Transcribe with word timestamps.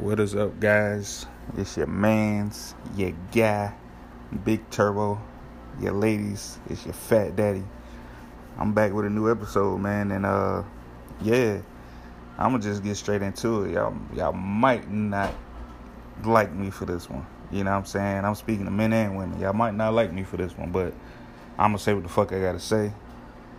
What 0.00 0.20
is 0.20 0.36
up, 0.36 0.60
guys? 0.60 1.26
It's 1.56 1.76
your 1.76 1.88
man's, 1.88 2.76
your 2.96 3.12
guy, 3.32 3.74
Big 4.44 4.70
Turbo, 4.70 5.20
your 5.80 5.92
ladies. 5.92 6.60
It's 6.70 6.84
your 6.84 6.94
fat 6.94 7.34
daddy. 7.34 7.64
I'm 8.58 8.72
back 8.72 8.92
with 8.92 9.06
a 9.06 9.10
new 9.10 9.28
episode, 9.28 9.78
man, 9.78 10.12
and 10.12 10.24
uh, 10.24 10.62
yeah, 11.20 11.58
I'm 12.38 12.52
gonna 12.52 12.62
just 12.62 12.84
get 12.84 12.96
straight 12.96 13.22
into 13.22 13.64
it. 13.64 13.72
Y'all, 13.72 13.96
y'all 14.14 14.32
might 14.32 14.88
not 14.88 15.34
like 16.24 16.52
me 16.52 16.70
for 16.70 16.84
this 16.84 17.10
one. 17.10 17.26
You 17.50 17.64
know 17.64 17.72
what 17.72 17.78
I'm 17.78 17.84
saying? 17.86 18.24
I'm 18.24 18.36
speaking 18.36 18.66
to 18.66 18.70
men 18.70 18.92
and 18.92 19.18
women. 19.18 19.40
Y'all 19.40 19.52
might 19.52 19.74
not 19.74 19.94
like 19.94 20.12
me 20.12 20.22
for 20.22 20.36
this 20.36 20.56
one, 20.56 20.70
but 20.70 20.94
I'm 21.58 21.70
gonna 21.70 21.78
say 21.80 21.92
what 21.92 22.04
the 22.04 22.08
fuck 22.08 22.32
I 22.32 22.40
gotta 22.40 22.60
say, 22.60 22.92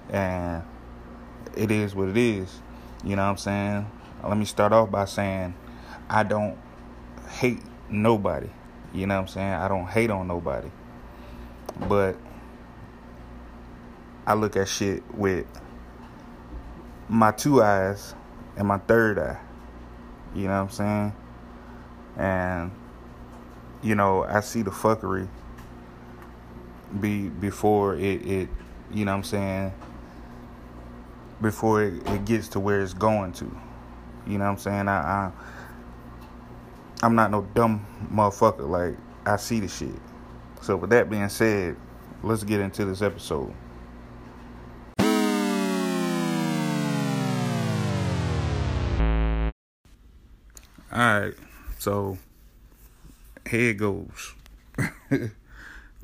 and 0.10 0.64
it 1.58 1.70
is 1.70 1.94
what 1.94 2.08
it 2.08 2.18
is. 2.18 2.62
You 3.04 3.18
know 3.18 3.24
what 3.24 3.32
I'm 3.32 3.38
saying? 3.38 3.92
Let 4.24 4.38
me 4.38 4.46
start 4.46 4.72
off 4.72 4.90
by 4.90 5.04
saying 5.04 5.54
I 6.10 6.24
don't 6.24 6.58
hate 7.30 7.62
nobody. 7.90 8.50
You 8.94 9.06
know 9.08 9.16
what 9.16 9.22
I'm 9.22 9.28
saying? 9.28 9.54
I 9.54 9.68
don't 9.68 9.88
hate 9.88 10.10
on 10.10 10.28
nobody. 10.28 10.70
But 11.88 12.18
I 14.26 14.34
look 14.34 14.56
at 14.56 14.68
shit 14.68 15.04
with 15.16 15.46
my 17.08 17.32
two 17.32 17.62
eyes 17.62 18.16
and 18.58 18.68
my 18.68 18.78
third 18.80 19.20
eye. 19.20 19.40
You 20.36 20.44
know 20.44 20.64
what 20.64 20.70
I'm 20.70 20.70
saying? 20.70 21.14
And 22.18 22.72
you 23.82 23.96
know, 23.96 24.24
I 24.24 24.42
see 24.42 24.62
the 24.62 24.72
fuckery 24.72 25.28
be 27.00 27.30
before 27.30 27.96
it 27.96 28.26
it 28.26 28.50
you 28.92 29.06
know 29.06 29.12
what 29.12 29.18
I'm 29.18 29.24
saying 29.24 29.74
before 31.42 31.84
it, 31.84 32.08
it 32.08 32.26
gets 32.26 32.50
to 32.50 32.60
where 32.60 32.82
it's 32.82 32.94
going 32.94 33.32
to. 33.34 33.46
You 34.28 34.38
know 34.38 34.46
what 34.46 34.52
I'm 34.52 34.58
saying? 34.58 34.88
I, 34.88 35.00
I 35.00 35.32
I'm 37.02 37.16
not 37.16 37.32
no 37.32 37.44
dumb 37.54 37.86
motherfucker. 38.12 38.68
Like 38.68 38.98
I 39.26 39.38
see 39.38 39.60
the 39.60 39.68
shit. 39.68 39.90
So 40.62 40.76
with 40.76 40.90
that 40.90 41.10
being 41.10 41.30
said, 41.30 41.78
let's 42.24 42.44
get 42.44 42.60
into 42.60 42.84
this 42.86 43.02
episode. 43.02 43.54
Alright, 50.92 51.36
so 51.78 52.18
here 53.50 53.70
it 53.70 53.76
goes. 53.76 54.34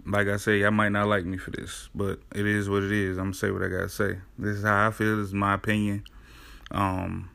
like 0.05 0.27
I 0.27 0.37
say, 0.37 0.59
y'all 0.59 0.71
might 0.71 0.89
not 0.89 1.07
like 1.07 1.25
me 1.25 1.37
for 1.37 1.51
this, 1.51 1.89
but 1.93 2.19
it 2.33 2.45
is 2.45 2.69
what 2.69 2.83
it 2.83 2.91
is. 2.91 3.17
I'm 3.17 3.25
gonna 3.25 3.33
say 3.33 3.51
what 3.51 3.63
I 3.63 3.67
gotta 3.67 3.89
say. 3.89 4.19
This 4.37 4.57
is 4.57 4.63
how 4.63 4.87
I 4.87 4.91
feel. 4.91 5.17
This 5.17 5.27
is 5.27 5.33
my 5.33 5.55
opinion. 5.55 6.05
Um, 6.71 7.31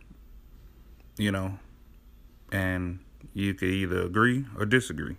you 1.19 1.33
know, 1.33 1.59
and 2.53 3.01
you 3.35 3.55
could 3.55 3.69
either 3.69 4.03
agree 4.03 4.47
or 4.59 4.67
disagree. 4.67 5.17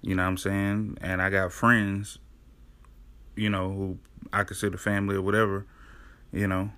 You 0.00 0.16
know 0.16 0.22
what 0.22 0.30
I'm 0.30 0.36
saying? 0.36 0.98
And 1.00 1.22
I 1.22 1.30
got 1.30 1.52
friends, 1.52 2.18
you 3.36 3.48
know, 3.48 3.70
who 3.70 3.98
I 4.32 4.44
consider 4.44 4.76
family 4.76 5.16
or 5.16 5.22
whatever, 5.22 5.66
you 6.32 6.46
know. 6.46 6.70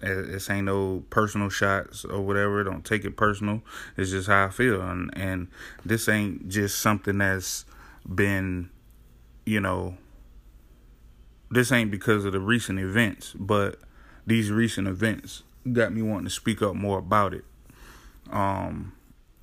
This 0.00 0.48
ain't 0.48 0.64
no 0.64 1.04
personal 1.10 1.50
shots 1.50 2.06
or 2.06 2.22
whatever. 2.22 2.64
Don't 2.64 2.84
take 2.86 3.04
it 3.04 3.18
personal. 3.18 3.62
It's 3.98 4.10
just 4.10 4.28
how 4.28 4.46
I 4.46 4.48
feel. 4.48 4.80
And 4.80 5.10
and 5.14 5.48
this 5.84 6.08
ain't 6.08 6.48
just 6.48 6.80
something 6.80 7.18
that's 7.18 7.66
been, 8.14 8.70
you 9.44 9.60
know, 9.60 9.98
this 11.50 11.70
ain't 11.70 11.90
because 11.90 12.24
of 12.24 12.32
the 12.32 12.40
recent 12.40 12.78
events, 12.78 13.34
but 13.38 13.78
these 14.26 14.50
recent 14.50 14.88
events 14.88 15.42
got 15.70 15.92
me 15.92 16.00
wanting 16.00 16.24
to 16.24 16.30
speak 16.30 16.62
up 16.62 16.74
more 16.74 16.98
about 16.98 17.34
it. 17.34 17.44
Um, 18.30 18.94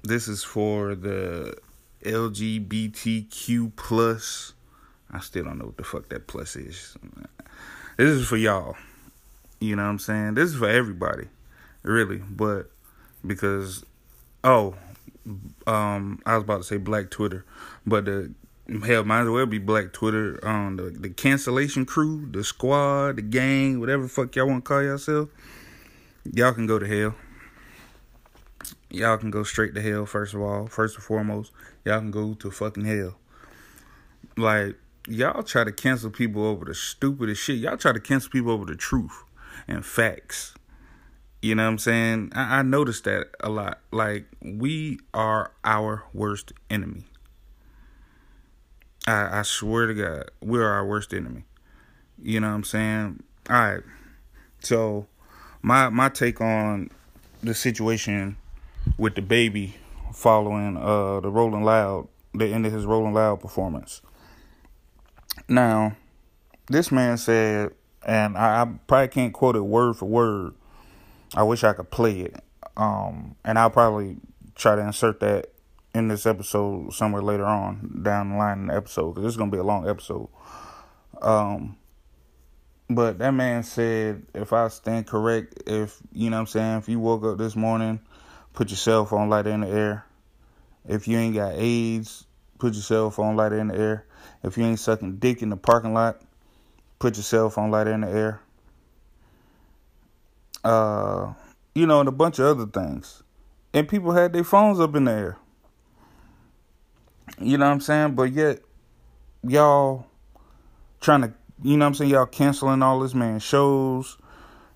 this 0.08 0.27
is 0.27 0.44
for 0.44 0.95
the 0.95 1.55
LGBTQ 2.03 3.75
plus. 3.75 4.54
I 5.11 5.20
still 5.20 5.45
don't 5.45 5.58
know 5.58 5.65
what 5.65 5.77
the 5.77 5.83
fuck 5.83 6.09
that 6.09 6.27
plus 6.27 6.55
is. 6.55 6.98
This 7.98 8.09
is 8.09 8.27
for 8.27 8.37
y'all. 8.37 8.76
You 9.59 9.76
know 9.76 9.83
what 9.83 9.89
I'm 9.89 9.99
saying? 9.99 10.36
This 10.36 10.52
is 10.52 10.58
for 10.58 10.70
everybody, 10.70 11.27
really. 11.83 12.17
But 12.17 12.70
because, 13.26 13.83
oh, 14.43 14.76
um, 15.65 16.21
I 16.26 16.36
was 16.36 16.43
about 16.43 16.58
to 16.58 16.64
say 16.64 16.77
Black 16.77 17.09
Twitter, 17.09 17.45
but 17.86 18.05
the 18.05 18.33
hell 18.86 19.03
might 19.03 19.21
as 19.21 19.30
well 19.30 19.45
be 19.45 19.58
Black 19.58 19.93
Twitter. 19.93 20.39
Um, 20.48 20.77
the 20.77 20.83
the 20.83 21.09
cancellation 21.09 21.86
crew, 21.86 22.27
the 22.32 22.43
squad, 22.43 23.17
the 23.17 23.21
gang, 23.23 23.80
whatever 23.80 24.08
fuck 24.08 24.36
y'all 24.36 24.48
want 24.48 24.64
to 24.64 24.67
call 24.67 24.82
yourself. 24.83 25.30
Y'all 26.33 26.53
can 26.53 26.67
go 26.67 26.77
to 26.77 26.86
hell 26.86 27.15
y'all 28.89 29.17
can 29.17 29.31
go 29.31 29.43
straight 29.43 29.73
to 29.75 29.81
hell 29.81 30.05
first 30.05 30.33
of 30.33 30.42
all 30.42 30.67
first 30.67 30.95
and 30.95 31.03
foremost. 31.03 31.52
Y'all 31.86 31.99
can 31.99 32.11
go 32.11 32.33
to 32.36 32.52
fucking 32.52 32.86
hell. 32.86 33.17
Like 34.36 34.75
y'all 35.08 35.43
try 35.43 35.64
to 35.64 35.71
cancel 35.71 36.09
people 36.09 36.45
over 36.45 36.65
the 36.65 36.75
stupidest 36.75 37.42
shit. 37.42 37.58
Y'all 37.58 37.77
try 37.77 37.92
to 37.92 37.99
cancel 37.99 38.31
people 38.31 38.52
over 38.52 38.65
the 38.65 38.76
truth 38.76 39.23
and 39.67 39.86
facts. 39.86 40.53
You 41.42 41.55
know 41.55 41.64
what 41.64 41.70
i'm 41.70 41.77
saying? 41.77 42.31
I, 42.36 42.59
I 42.59 42.61
noticed 42.61 43.03
that 43.05 43.27
a 43.39 43.49
lot. 43.49 43.80
Like 43.92 44.26
we 44.42 44.99
are 45.14 45.52
our 45.64 46.03
worst 46.14 46.53
enemy. 46.70 47.05
I, 49.05 49.39
I 49.39 49.42
swear 49.43 49.87
to 49.87 49.93
god 49.93 50.31
we're 50.42 50.67
our 50.67 50.86
worst 50.86 51.14
enemy. 51.14 51.43
You 52.21 52.39
know 52.39 52.49
what 52.49 52.55
i'm 52.55 52.64
saying? 52.64 53.23
All 53.49 53.55
right. 53.55 53.83
So 54.59 55.08
my 55.61 55.89
my 55.89 56.09
take 56.09 56.42
on 56.42 56.89
the 57.43 57.53
situation 57.53 58.37
with 58.97 59.15
DaBaby 59.15 59.73
following 60.13 60.77
uh 60.77 61.19
the 61.19 61.30
Rolling 61.30 61.63
Loud, 61.63 62.08
the 62.33 62.47
end 62.47 62.65
of 62.65 62.73
his 62.73 62.85
Rolling 62.85 63.13
Loud 63.13 63.39
performance. 63.39 64.02
Now, 65.47 65.95
this 66.69 66.91
man 66.91 67.17
said, 67.17 67.73
and 68.05 68.37
I, 68.37 68.63
I 68.63 68.65
probably 68.87 69.08
can't 69.09 69.33
quote 69.33 69.55
it 69.55 69.61
word 69.61 69.97
for 69.97 70.05
word. 70.05 70.53
I 71.35 71.43
wish 71.43 71.63
I 71.63 71.73
could 71.73 71.91
play 71.91 72.21
it. 72.21 72.35
Um, 72.75 73.35
and 73.43 73.58
I'll 73.58 73.69
probably 73.69 74.17
try 74.55 74.75
to 74.75 74.81
insert 74.81 75.19
that 75.19 75.52
in 75.93 76.08
this 76.08 76.25
episode 76.25 76.93
somewhere 76.93 77.21
later 77.21 77.45
on 77.45 78.02
down 78.03 78.31
the 78.31 78.37
line 78.37 78.59
in 78.59 78.67
the 78.67 78.75
episode 78.75 79.11
because 79.11 79.23
this 79.23 79.33
is 79.33 79.37
gonna 79.37 79.52
be 79.52 79.58
a 79.58 79.64
long 79.64 79.87
episode. 79.87 80.29
Um, 81.21 81.77
but 82.89 83.19
that 83.19 83.31
man 83.31 83.64
said, 83.64 84.23
if 84.33 84.53
I 84.53 84.67
stand 84.69 85.08
correct, 85.08 85.64
if 85.65 85.97
you 86.14 86.29
know 86.29 86.37
what 86.37 86.41
I'm 86.41 86.47
saying, 86.47 86.77
if 86.77 86.89
you 86.89 86.99
woke 86.99 87.23
up 87.23 87.37
this 87.37 87.55
morning 87.55 87.99
put 88.58 88.72
your 88.72 88.78
cell 88.78 89.06
phone 89.06 89.30
lighter 89.30 89.52
in 89.52 89.62
the 89.62 89.68
air. 89.68 90.04
If 90.88 91.08
you 91.08 91.16
ain't 91.16 91.36
got 91.36 91.54
AIDS, 91.54 92.26
put 92.58 92.73
your 92.73 92.82
cell 92.82 93.12
phone 93.12 93.36
lighter 93.36 93.60
in 93.60 93.68
the 93.68 93.78
air. 93.78 94.08
If 94.42 94.58
you 94.58 94.66
ain't 94.66 94.80
sucking 94.80 95.18
dick 95.18 95.44
in 95.44 95.50
the 95.50 95.56
parking 95.56 95.94
lot, 95.94 96.23
put 96.98 97.18
your 97.18 97.23
cell 97.23 97.52
phone 97.52 97.70
lighter 97.70 97.94
in 97.94 98.02
the 98.02 98.10
air. 98.10 98.42
Uh, 100.64 101.34
you 101.76 101.86
know, 101.86 102.00
and 102.00 102.10
a 102.10 102.12
bunch 102.12 102.40
of 102.40 102.48
other 102.48 102.66
things. 102.66 103.22
And 103.76 103.88
people 103.88 104.12
had 104.14 104.34
their 104.34 104.44
phones 104.44 104.80
up 104.80 104.95
in 104.95 105.04
the 105.04 105.12
air. 105.12 105.38
You 107.39 107.60
know 107.60 107.68
what 107.68 107.74
I'm 107.74 107.80
saying? 107.80 108.16
But 108.16 108.32
yet, 108.32 108.62
y'all 109.44 110.08
trying 111.00 111.22
to, 111.22 111.34
you 111.62 111.78
know 111.78 111.86
what 111.86 111.89
I'm 111.89 111.94
saying? 111.94 112.10
Y'all 112.10 112.26
canceling 112.26 112.82
all 112.82 113.02
this 113.02 113.14
man 113.14 113.38
shows. 113.38 114.18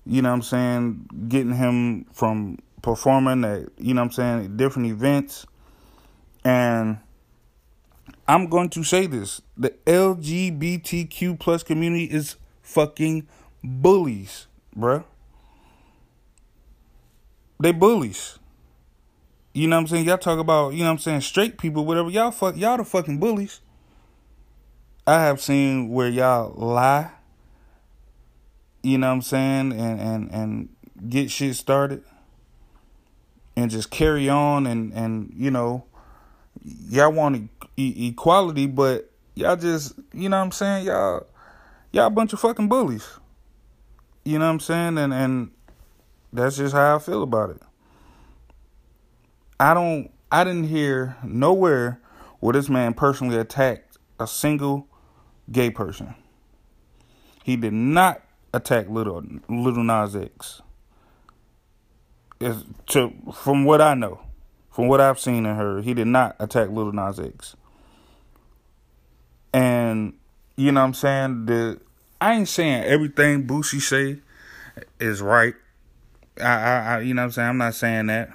You 0.06 0.22
know 0.22 0.28
what 0.28 0.36
I'm 0.36 0.42
saying? 0.42 1.26
Getting 1.26 1.56
him 1.56 2.04
from 2.12 2.58
performing 2.82 3.44
at, 3.44 3.68
you 3.78 3.94
know 3.94 4.02
I'm 4.02 4.10
saying, 4.10 4.56
different 4.56 4.88
events. 4.88 5.46
And 6.44 6.98
I'm 8.26 8.48
going 8.48 8.68
to 8.70 8.84
say 8.84 9.06
this 9.06 9.40
the 9.56 9.70
LGBTQ 9.86 11.38
plus 11.38 11.62
community 11.62 12.04
is 12.04 12.36
fucking 12.60 13.28
bullies, 13.62 14.46
bruh. 14.76 15.04
They 17.60 17.72
bullies. 17.72 18.38
You 19.54 19.68
know 19.68 19.76
what 19.76 19.82
I'm 19.82 19.86
saying? 19.86 20.06
Y'all 20.06 20.18
talk 20.18 20.38
about, 20.38 20.72
you 20.72 20.80
know 20.80 20.86
what 20.86 20.92
I'm 20.92 20.98
saying, 20.98 21.20
straight 21.20 21.58
people, 21.58 21.84
whatever. 21.84 22.10
Y'all 22.10 22.30
fuck 22.30 22.56
y'all 22.56 22.76
the 22.76 22.84
fucking 22.84 23.18
bullies. 23.18 23.60
I 25.06 25.20
have 25.20 25.40
seen 25.40 25.90
where 25.90 26.08
y'all 26.08 26.52
lie. 26.54 27.10
You 28.82 28.98
know 28.98 29.08
what 29.08 29.14
I'm 29.14 29.22
saying? 29.22 29.72
And 29.72 30.00
and 30.00 30.30
and 30.32 30.68
get 31.08 31.30
shit 31.30 31.54
started 31.54 32.02
and 33.56 33.70
just 33.70 33.90
carry 33.90 34.28
on 34.28 34.66
and 34.66 34.92
and 34.92 35.32
you 35.36 35.50
know 35.50 35.84
y'all 36.88 37.12
want 37.12 37.48
e- 37.76 38.08
equality 38.08 38.66
but 38.66 39.10
y'all 39.34 39.56
just 39.56 39.94
you 40.12 40.28
know 40.28 40.38
what 40.38 40.44
i'm 40.44 40.52
saying? 40.52 40.86
Y'all 40.86 41.26
y'all 41.90 42.06
a 42.06 42.10
bunch 42.10 42.32
of 42.32 42.40
fucking 42.40 42.68
bullies. 42.68 43.08
You 44.24 44.38
know 44.38 44.46
what 44.46 44.52
i'm 44.52 44.60
saying? 44.60 44.98
And 44.98 45.12
and 45.12 45.50
that's 46.32 46.56
just 46.56 46.74
how 46.74 46.96
i 46.96 46.98
feel 46.98 47.22
about 47.22 47.50
it. 47.50 47.62
I 49.60 49.74
don't 49.74 50.10
i 50.30 50.44
didn't 50.44 50.68
hear 50.68 51.16
nowhere 51.22 52.00
where 52.40 52.52
this 52.52 52.68
man 52.68 52.94
personally 52.94 53.36
attacked 53.36 53.98
a 54.18 54.26
single 54.26 54.88
gay 55.50 55.70
person. 55.70 56.14
He 57.44 57.56
did 57.56 57.72
not 57.72 58.22
attack 58.54 58.88
little 58.88 59.24
Lil 59.48 59.82
Nas 59.82 60.14
X 60.14 60.62
is 62.42 62.64
to 62.88 63.12
from 63.34 63.64
what 63.64 63.80
I 63.80 63.94
know. 63.94 64.20
From 64.70 64.88
what 64.88 65.02
I've 65.02 65.20
seen 65.20 65.44
and 65.44 65.56
heard, 65.58 65.84
he 65.84 65.92
did 65.92 66.06
not 66.06 66.34
attack 66.38 66.70
Lil 66.70 66.92
Nas 66.92 67.20
X. 67.20 67.56
And 69.52 70.14
you 70.56 70.72
know 70.72 70.80
what 70.80 70.86
I'm 70.86 70.94
saying? 70.94 71.46
The 71.46 71.80
I 72.20 72.34
ain't 72.34 72.48
saying 72.48 72.84
everything 72.84 73.46
Boosie 73.46 73.82
say 73.82 74.20
is 74.98 75.20
right. 75.20 75.54
I, 76.40 76.44
I, 76.44 76.78
I 76.78 77.00
you 77.00 77.12
know 77.12 77.22
what 77.22 77.26
I'm 77.26 77.32
saying? 77.32 77.48
I'm 77.48 77.58
not 77.58 77.74
saying 77.74 78.06
that. 78.06 78.30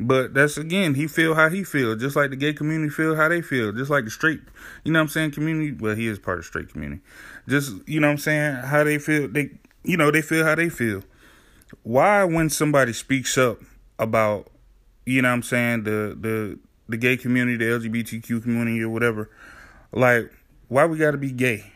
But 0.00 0.34
that's 0.34 0.58
again, 0.58 0.94
he 0.94 1.06
feel 1.06 1.34
how 1.34 1.48
he 1.48 1.62
feel, 1.62 1.94
just 1.96 2.16
like 2.16 2.30
the 2.30 2.36
gay 2.36 2.52
community 2.52 2.90
feel 2.90 3.14
how 3.14 3.28
they 3.28 3.40
feel, 3.40 3.72
just 3.72 3.90
like 3.90 4.04
the 4.04 4.10
straight, 4.10 4.40
you 4.82 4.92
know 4.92 4.98
what 4.98 5.04
I'm 5.04 5.08
saying, 5.08 5.30
community. 5.30 5.72
Well, 5.72 5.94
he 5.94 6.08
is 6.08 6.18
part 6.18 6.40
of 6.40 6.44
straight 6.44 6.68
community. 6.70 7.00
Just 7.48 7.74
you 7.86 8.00
know 8.00 8.08
what 8.08 8.12
I'm 8.12 8.18
saying, 8.18 8.54
how 8.56 8.82
they 8.82 8.98
feel. 8.98 9.28
They 9.28 9.52
you 9.84 9.96
know 9.96 10.10
they 10.10 10.20
feel 10.20 10.44
how 10.44 10.56
they 10.56 10.68
feel. 10.68 11.02
Why 11.82 12.24
when 12.24 12.50
somebody 12.50 12.92
speaks 12.92 13.36
up 13.36 13.58
about, 13.98 14.48
you 15.06 15.22
know 15.22 15.28
what 15.28 15.34
I'm 15.34 15.42
saying, 15.42 15.84
the 15.84 16.16
the 16.18 16.58
the 16.88 16.96
gay 16.96 17.16
community, 17.16 17.56
the 17.56 17.70
LGBTQ 17.70 18.42
community, 18.42 18.82
or 18.82 18.90
whatever, 18.90 19.30
like 19.92 20.30
why 20.68 20.86
we 20.86 20.98
got 20.98 21.12
to 21.12 21.18
be 21.18 21.32
gay? 21.32 21.70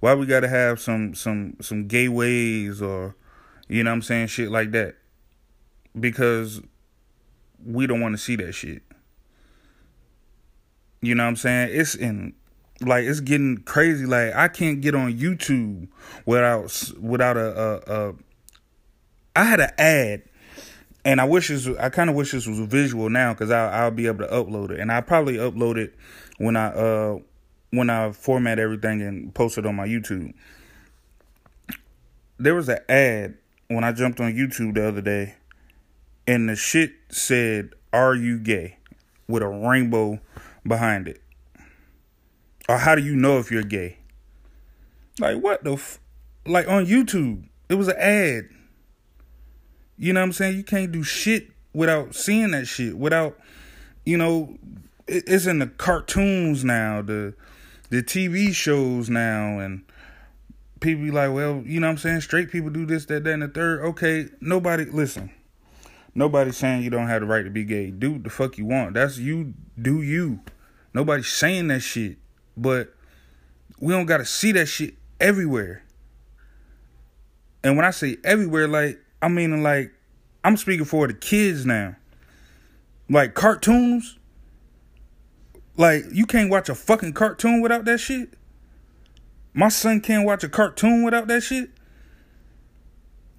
Why 0.00 0.14
we 0.14 0.26
got 0.26 0.40
to 0.40 0.48
have 0.48 0.80
some 0.80 1.14
some 1.14 1.56
some 1.60 1.86
gay 1.86 2.08
ways 2.08 2.82
or, 2.82 3.16
you 3.68 3.82
know 3.82 3.90
what 3.90 3.96
I'm 3.96 4.02
saying, 4.02 4.26
shit 4.28 4.50
like 4.50 4.72
that? 4.72 4.96
Because 5.98 6.60
we 7.64 7.86
don't 7.86 8.00
want 8.00 8.14
to 8.14 8.18
see 8.18 8.36
that 8.36 8.52
shit. 8.52 8.82
You 11.00 11.14
know 11.14 11.24
what 11.24 11.28
I'm 11.28 11.36
saying? 11.36 11.70
It's 11.72 11.94
in 11.94 12.34
like 12.80 13.04
it's 13.04 13.20
getting 13.20 13.58
crazy. 13.58 14.06
Like 14.06 14.34
I 14.34 14.48
can't 14.48 14.80
get 14.80 14.94
on 14.94 15.14
YouTube 15.14 15.88
without 16.26 16.92
without 17.00 17.36
a, 17.36 17.60
a, 17.60 18.08
a 18.08 18.14
I 19.36 19.44
had 19.44 19.60
an 19.60 19.70
ad, 19.78 20.22
and 21.04 21.20
I 21.20 21.24
wish 21.24 21.48
this. 21.48 21.66
I 21.78 21.88
kind 21.88 22.10
of 22.10 22.16
wish 22.16 22.32
this 22.32 22.46
was 22.46 22.58
visual 22.60 23.10
now 23.10 23.32
because 23.32 23.50
I'll, 23.50 23.68
I'll 23.68 23.90
be 23.90 24.06
able 24.06 24.26
to 24.26 24.32
upload 24.32 24.70
it, 24.70 24.80
and 24.80 24.92
I 24.92 25.00
probably 25.00 25.34
upload 25.36 25.76
it 25.76 25.94
when 26.38 26.56
I 26.56 26.66
uh 26.68 27.18
when 27.70 27.90
I 27.90 28.12
format 28.12 28.58
everything 28.58 29.02
and 29.02 29.34
post 29.34 29.58
it 29.58 29.66
on 29.66 29.74
my 29.74 29.86
YouTube. 29.86 30.32
There 32.38 32.54
was 32.54 32.68
an 32.68 32.78
ad 32.88 33.36
when 33.68 33.84
I 33.84 33.92
jumped 33.92 34.20
on 34.20 34.32
YouTube 34.32 34.74
the 34.74 34.86
other 34.86 35.00
day 35.00 35.34
and 36.26 36.48
the 36.48 36.56
shit 36.56 36.92
said, 37.10 37.70
Are 37.92 38.14
you 38.14 38.38
gay? 38.38 38.78
with 39.26 39.42
a 39.42 39.48
rainbow 39.48 40.20
behind 40.66 41.08
it. 41.08 41.18
Or 42.68 42.76
how 42.76 42.94
do 42.94 43.02
you 43.02 43.16
know 43.16 43.38
if 43.38 43.50
you're 43.50 43.62
gay? 43.62 43.96
Like, 45.18 45.42
what 45.42 45.64
the 45.64 45.72
f- 45.72 45.98
Like 46.46 46.68
on 46.68 46.84
YouTube, 46.84 47.44
it 47.70 47.76
was 47.76 47.88
an 47.88 47.96
ad. 47.96 48.48
You 49.96 50.12
know 50.12 50.20
what 50.20 50.26
I'm 50.26 50.32
saying? 50.32 50.56
You 50.56 50.64
can't 50.64 50.92
do 50.92 51.02
shit 51.02 51.50
without 51.72 52.14
seeing 52.14 52.52
that 52.52 52.66
shit, 52.66 52.96
without, 52.96 53.38
you 54.04 54.16
know, 54.16 54.56
it's 55.06 55.46
in 55.46 55.58
the 55.58 55.66
cartoons 55.66 56.64
now, 56.64 57.02
the 57.02 57.34
the 57.90 58.02
TV 58.02 58.52
shows 58.52 59.08
now, 59.08 59.58
and 59.58 59.84
people 60.80 61.04
be 61.04 61.10
like, 61.10 61.32
well, 61.32 61.62
you 61.64 61.78
know 61.78 61.86
what 61.86 61.92
I'm 61.92 61.98
saying? 61.98 62.22
Straight 62.22 62.50
people 62.50 62.70
do 62.70 62.86
this, 62.86 63.06
that, 63.06 63.24
that, 63.24 63.32
and 63.32 63.42
the 63.42 63.48
third. 63.48 63.82
Okay, 63.82 64.26
nobody, 64.40 64.84
listen. 64.84 65.30
Nobody's 66.14 66.56
saying 66.56 66.82
you 66.82 66.90
don't 66.90 67.08
have 67.08 67.22
the 67.22 67.26
right 67.26 67.42
to 67.42 67.50
be 67.50 67.64
gay. 67.64 67.90
Do 67.90 68.18
the 68.18 68.30
fuck 68.30 68.56
you 68.56 68.66
want. 68.66 68.94
That's 68.94 69.18
you. 69.18 69.54
Do 69.80 70.00
you. 70.00 70.40
Nobody's 70.92 71.28
saying 71.28 71.68
that 71.68 71.80
shit. 71.80 72.18
But 72.56 72.94
we 73.80 73.92
don't 73.92 74.06
gotta 74.06 74.24
see 74.24 74.52
that 74.52 74.66
shit 74.66 74.94
everywhere. 75.20 75.82
And 77.64 77.76
when 77.76 77.84
I 77.84 77.90
say 77.90 78.18
everywhere, 78.22 78.68
like 78.68 79.03
I 79.24 79.28
mean 79.28 79.62
like 79.62 79.92
I'm 80.42 80.56
speaking 80.56 80.84
for 80.84 81.06
the 81.06 81.14
kids 81.14 81.64
now. 81.64 81.96
Like 83.08 83.34
cartoons. 83.34 84.18
Like 85.76 86.04
you 86.12 86.26
can't 86.26 86.50
watch 86.50 86.68
a 86.68 86.74
fucking 86.74 87.14
cartoon 87.14 87.60
without 87.60 87.84
that 87.86 87.98
shit. 87.98 88.34
My 89.52 89.68
son 89.68 90.00
can't 90.00 90.24
watch 90.24 90.44
a 90.44 90.48
cartoon 90.48 91.04
without 91.04 91.26
that 91.28 91.42
shit 91.42 91.70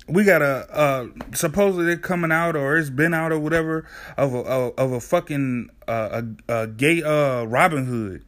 we 0.07 0.23
got 0.23 0.41
a 0.41 0.67
uh 0.71 1.07
supposedly 1.33 1.85
they're 1.85 1.97
coming 1.97 2.31
out 2.31 2.55
or 2.55 2.77
it's 2.77 2.89
been 2.89 3.13
out 3.13 3.31
or 3.31 3.39
whatever 3.39 3.85
of 4.17 4.33
a 4.33 4.37
of 4.37 4.91
a 4.91 4.99
fucking 4.99 5.69
uh, 5.87 6.21
a, 6.47 6.61
a 6.61 6.67
gay 6.67 7.01
uh 7.01 7.43
Robin 7.43 7.85
Hood, 7.85 8.23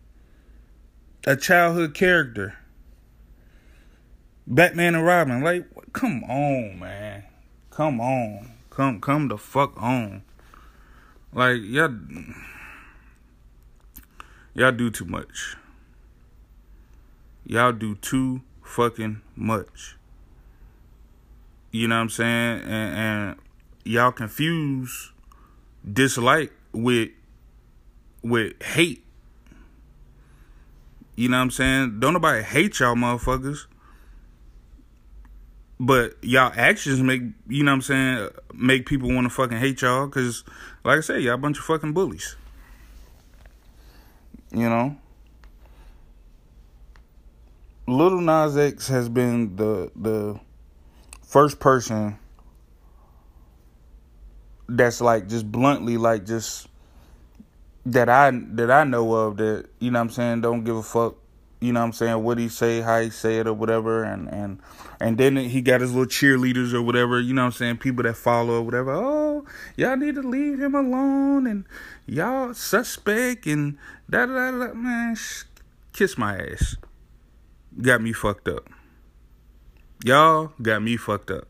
a 1.26 1.36
childhood 1.36 1.94
character. 1.94 2.56
Batman 4.50 4.96
and 4.96 5.06
Robin, 5.06 5.42
like, 5.42 5.66
come 5.92 6.24
on, 6.24 6.80
man, 6.80 7.26
come 7.78 8.02
on, 8.02 8.54
come 8.72 9.00
come 9.00 9.28
the 9.28 9.38
fuck 9.38 9.80
on, 9.80 10.24
like 11.32 11.62
y'all 11.62 11.96
y'all 14.56 14.72
do 14.72 14.90
too 14.90 15.06
much. 15.06 15.56
Y'all 17.46 17.72
do 17.72 17.94
too 17.94 18.42
fucking 18.64 19.22
much. 19.36 19.96
You 21.72 21.88
know 21.88 21.98
what 21.98 22.02
I'm 22.02 22.10
saying? 22.10 22.62
And, 22.62 22.98
and 22.98 23.36
y'all 23.86 24.12
confuse 24.12 25.12
dislike 25.88 26.52
with 26.72 27.10
with 28.24 28.60
hate. 28.64 29.04
You 31.16 31.30
know 31.30 31.38
what 31.38 31.44
I'm 31.44 31.52
saying? 31.52 32.00
Don't 32.00 32.14
nobody 32.14 32.42
hate 32.42 32.80
y'all 32.80 32.96
motherfuckers. 32.96 33.68
But 35.80 36.16
y'all 36.24 36.52
actions 36.56 37.02
make, 37.02 37.22
you 37.48 37.64
know 37.64 37.72
what 37.72 37.76
I'm 37.76 37.82
saying, 37.82 38.30
make 38.54 38.86
people 38.88 39.14
want 39.14 39.26
to 39.26 39.30
fucking 39.30 39.60
hate 39.60 39.82
y'all. 39.82 40.08
Because, 40.08 40.44
like 40.84 40.98
I 40.98 41.02
said, 41.02 41.22
y'all 41.22 41.36
a 41.36 41.38
bunch 41.38 41.60
of 41.60 41.66
fucking 41.66 41.94
bullies. 41.94 42.36
You 44.52 44.70
know? 44.70 44.98
Lil 47.88 48.20
Nas 48.20 48.58
X 48.58 48.90
has 48.90 49.08
been 49.08 49.56
the 49.56 49.90
the 49.96 50.38
first 51.26 51.60
person 51.60 52.18
that's 54.68 55.00
like 55.00 55.30
just 55.30 55.50
bluntly 55.50 55.98
like 55.98 56.26
just 56.26 56.68
that 57.86 58.10
I 58.10 58.32
that 58.32 58.70
I 58.70 58.84
know 58.84 59.14
of 59.14 59.38
that 59.38 59.68
you 59.80 59.92
know 59.92 60.00
what 60.00 60.04
I'm 60.04 60.10
saying 60.10 60.42
don't 60.42 60.66
give 60.66 60.76
a 60.76 60.84
fuck 60.84 61.16
you 61.60 61.74
know 61.74 61.80
what 61.80 61.88
I'm 61.88 61.94
saying 61.94 62.24
what 62.24 62.38
he 62.38 62.50
say 62.50 62.82
how 62.82 63.02
he 63.02 63.10
say 63.10 63.40
it 63.40 63.48
or 63.48 63.54
whatever 63.54 64.04
and 64.04 64.28
and 64.30 64.60
and 65.00 65.18
then 65.18 65.36
he 65.36 65.62
got 65.62 65.82
his 65.82 65.92
little 65.92 66.06
cheerleaders 66.06 66.74
or 66.74 66.82
whatever 66.82 67.20
you 67.20 67.34
know 67.34 67.44
what 67.44 67.48
I'm 67.48 67.52
saying 67.54 67.78
people 67.78 68.04
that 68.04 68.16
follow 68.16 68.56
or 68.56 68.62
whatever 68.62 68.92
oh 68.92 69.46
y'all 69.76 69.98
need 69.98 70.16
to 70.16 70.22
leave 70.22 70.60
him 70.60 70.76
alone 70.76 71.48
and 71.48 71.66
y'all 72.06 72.54
suspect 72.54 73.46
and 73.48 73.78
da 74.10 74.26
da 74.26 74.52
da, 74.52 74.74
man 74.74 75.16
sh- 75.16 75.44
kiss 75.94 76.18
my 76.18 76.38
ass 76.38 76.76
got 77.82 78.02
me 78.02 78.14
fucked 78.14 78.48
up 78.48 78.70
Y'all 80.04 80.52
got 80.62 80.84
me 80.84 80.96
fucked 80.96 81.32
up. 81.32 81.48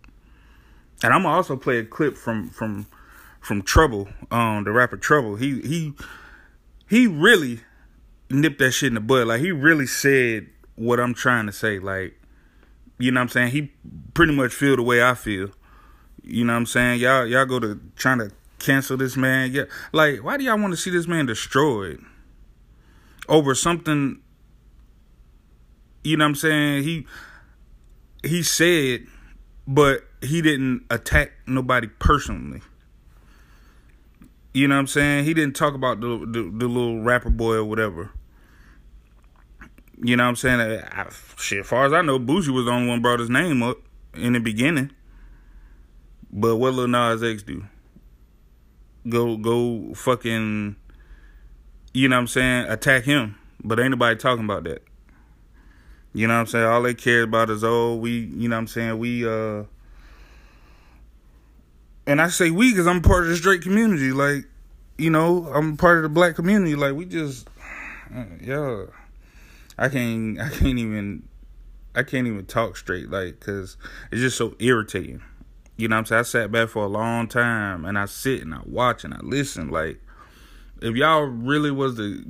And 1.04 1.14
I'm 1.14 1.26
also 1.26 1.58
play 1.58 1.80
a 1.80 1.84
clip 1.84 2.16
from 2.16 2.50
from 2.50 2.88
from 3.42 3.62
Trouble, 3.62 4.08
um, 4.32 4.64
the 4.64 4.72
rapper 4.72 4.98
Trouble. 4.98 5.36
He 5.36 5.62
he 5.62 5.94
he 6.88 7.08
really 7.08 7.62
nipped 8.30 8.60
that 8.60 8.72
shit 8.72 8.88
in 8.88 8.94
the 8.96 9.00
bud. 9.00 9.28
Like 9.28 9.42
he 9.42 9.52
really 9.52 9.88
said 9.88 10.48
what 10.76 11.00
I'm 11.00 11.14
trying 11.14 11.46
to 11.46 11.52
say. 11.52 11.80
Like, 11.80 12.20
you 13.00 13.12
know 13.12 13.20
what 13.20 13.24
I'm 13.24 13.30
saying? 13.30 13.52
He 13.52 13.72
pretty 14.14 14.34
much 14.34 14.54
feel 14.54 14.76
the 14.76 14.84
way 14.84 15.04
I 15.04 15.14
feel. 15.14 15.50
You 16.24 16.46
know 16.46 16.54
what 16.54 16.58
I'm 16.58 16.66
saying? 16.66 17.00
Y'all 17.00 17.26
y'all 17.26 17.46
go 17.46 17.60
to 17.60 17.80
trying 17.96 18.20
to 18.20 18.32
cancel 18.60 18.98
this 18.98 19.16
man. 19.18 19.52
Yeah. 19.52 19.64
Like, 19.92 20.24
why 20.24 20.38
do 20.38 20.44
y'all 20.44 20.60
want 20.60 20.74
to 20.74 20.78
see 20.78 20.90
this 20.90 21.08
man 21.08 21.26
destroyed? 21.26 22.04
Over 23.30 23.56
something 23.56 24.22
you 26.08 26.16
know 26.16 26.24
what 26.24 26.30
I'm 26.30 26.36
saying? 26.36 26.84
He 26.84 27.06
he 28.24 28.42
said, 28.42 29.08
but 29.68 30.04
he 30.22 30.42
didn't 30.42 30.86
attack 30.90 31.32
nobody 31.46 31.88
personally. 32.00 32.62
You 34.54 34.70
know 34.70 34.76
what 34.76 34.80
I'm 34.80 34.88
saying? 34.88 35.26
He 35.26 35.34
didn't 35.34 35.58
talk 35.58 35.74
about 35.74 36.00
the 36.00 36.20
the, 36.20 36.44
the 36.44 36.68
little 36.68 37.02
rapper 37.02 37.30
boy 37.30 37.56
or 37.56 37.66
whatever. 37.66 38.12
You 40.02 40.16
know 40.16 40.24
what 40.24 40.30
I'm 40.30 40.36
saying? 40.36 40.60
I, 40.60 41.08
shit, 41.38 41.62
as 41.62 41.68
far 41.68 41.86
as 41.86 41.94
I 41.94 42.02
know, 42.02 42.20
Boosie 42.20 42.50
was 42.50 42.66
the 42.66 42.72
only 42.72 42.88
one 42.88 43.02
brought 43.02 43.20
his 43.20 43.30
name 43.30 43.64
up 43.64 43.78
in 44.14 44.34
the 44.34 44.40
beginning. 44.40 44.92
But 46.32 46.58
what 46.58 46.74
Lil 46.74 46.88
Nas 46.88 47.24
X 47.24 47.44
do? 47.44 47.66
Go 49.10 49.38
go 49.38 49.94
fucking 49.94 50.76
you 51.94 52.08
know 52.08 52.18
what 52.18 52.22
I'm 52.22 52.28
saying, 52.28 52.66
attack 52.68 53.06
him. 53.06 53.36
But 53.64 53.80
ain't 53.80 53.90
nobody 53.90 54.16
talking 54.16 54.46
about 54.46 54.66
that. 54.66 54.84
You 56.14 56.28
know 56.28 56.36
what 56.36 56.42
I'm 56.42 56.46
saying? 56.48 56.66
All 56.66 56.82
they 56.84 56.94
care 56.94 57.24
about 57.24 57.50
is 57.50 57.64
oh, 57.64 57.96
we, 57.96 58.20
you 58.20 58.48
know 58.50 58.56
what 58.56 58.62
I'm 58.62 58.68
saying? 58.68 59.00
We 59.00 59.28
uh 59.28 59.64
and 62.06 62.22
I 62.22 62.30
say 62.30 62.52
we 62.52 62.72
because 62.72 62.88
I'm 62.88 63.02
part 63.02 63.24
of 63.24 63.30
the 63.30 63.36
straight 63.36 63.62
community. 63.62 64.12
Like, 64.12 64.46
you 64.98 65.10
know, 65.10 65.48
I'm 65.48 65.76
part 65.76 65.98
of 65.98 66.04
the 66.04 66.10
black 66.10 66.36
community. 66.36 66.76
Like, 66.76 66.94
we 66.94 67.06
just, 67.06 67.48
yeah, 68.42 68.86
I 69.78 69.90
can't, 69.90 70.40
I 70.42 70.50
can't 70.50 70.80
even, 70.80 71.28
I 71.96 72.04
can't 72.04 72.28
even 72.28 72.46
talk 72.46 72.78
straight. 72.78 73.10
Like, 73.10 73.40
cause 73.40 73.78
it's 74.12 74.22
just 74.22 74.38
so 74.38 74.56
irritating. 74.60 75.22
You 75.78 75.88
know 75.88 75.96
what 75.96 76.00
I'm 76.00 76.06
saying? 76.06 76.20
I 76.20 76.24
sat 76.24 76.52
back 76.52 76.70
for 76.70 76.84
a 76.84 76.88
long 76.88 77.28
time 77.28 77.86
and 77.86 77.98
I 77.98 78.06
sit 78.06 78.42
and 78.42 78.54
I 78.54 78.62
watch 78.66 79.04
and 79.04 79.14
I 79.14 79.20
listen. 79.22 79.70
Like, 79.70 80.00
if 80.82 80.96
y'all 80.96 81.22
really 81.22 81.72
was 81.72 81.98
to 81.98 82.24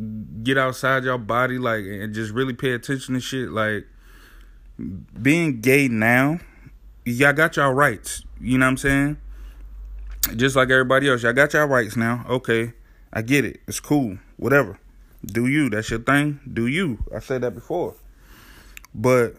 get 0.43 0.57
outside 0.57 1.05
y'all 1.05 1.17
body, 1.17 1.57
like, 1.57 1.85
and 1.85 2.13
just 2.13 2.33
really 2.33 2.53
pay 2.53 2.71
attention 2.71 3.13
to 3.13 3.21
shit, 3.21 3.49
like, 3.49 3.87
being 5.21 5.61
gay 5.61 5.87
now, 5.87 6.39
y'all 7.05 7.33
got 7.33 7.55
y'all 7.55 7.73
rights. 7.73 8.23
You 8.39 8.57
know 8.57 8.65
what 8.65 8.71
I'm 8.71 8.77
saying? 8.77 9.17
Just 10.35 10.55
like 10.55 10.69
everybody 10.69 11.09
else, 11.09 11.23
y'all 11.23 11.33
got 11.33 11.53
y'all 11.53 11.67
rights 11.67 11.95
now. 11.95 12.25
Okay, 12.29 12.73
I 13.13 13.21
get 13.21 13.45
it. 13.45 13.61
It's 13.67 13.79
cool. 13.79 14.17
Whatever. 14.35 14.79
Do 15.25 15.47
you? 15.47 15.69
That's 15.69 15.89
your 15.89 15.99
thing. 15.99 16.39
Do 16.51 16.67
you? 16.67 16.99
I 17.13 17.19
said 17.19 17.41
that 17.41 17.55
before. 17.55 17.95
But 18.93 19.35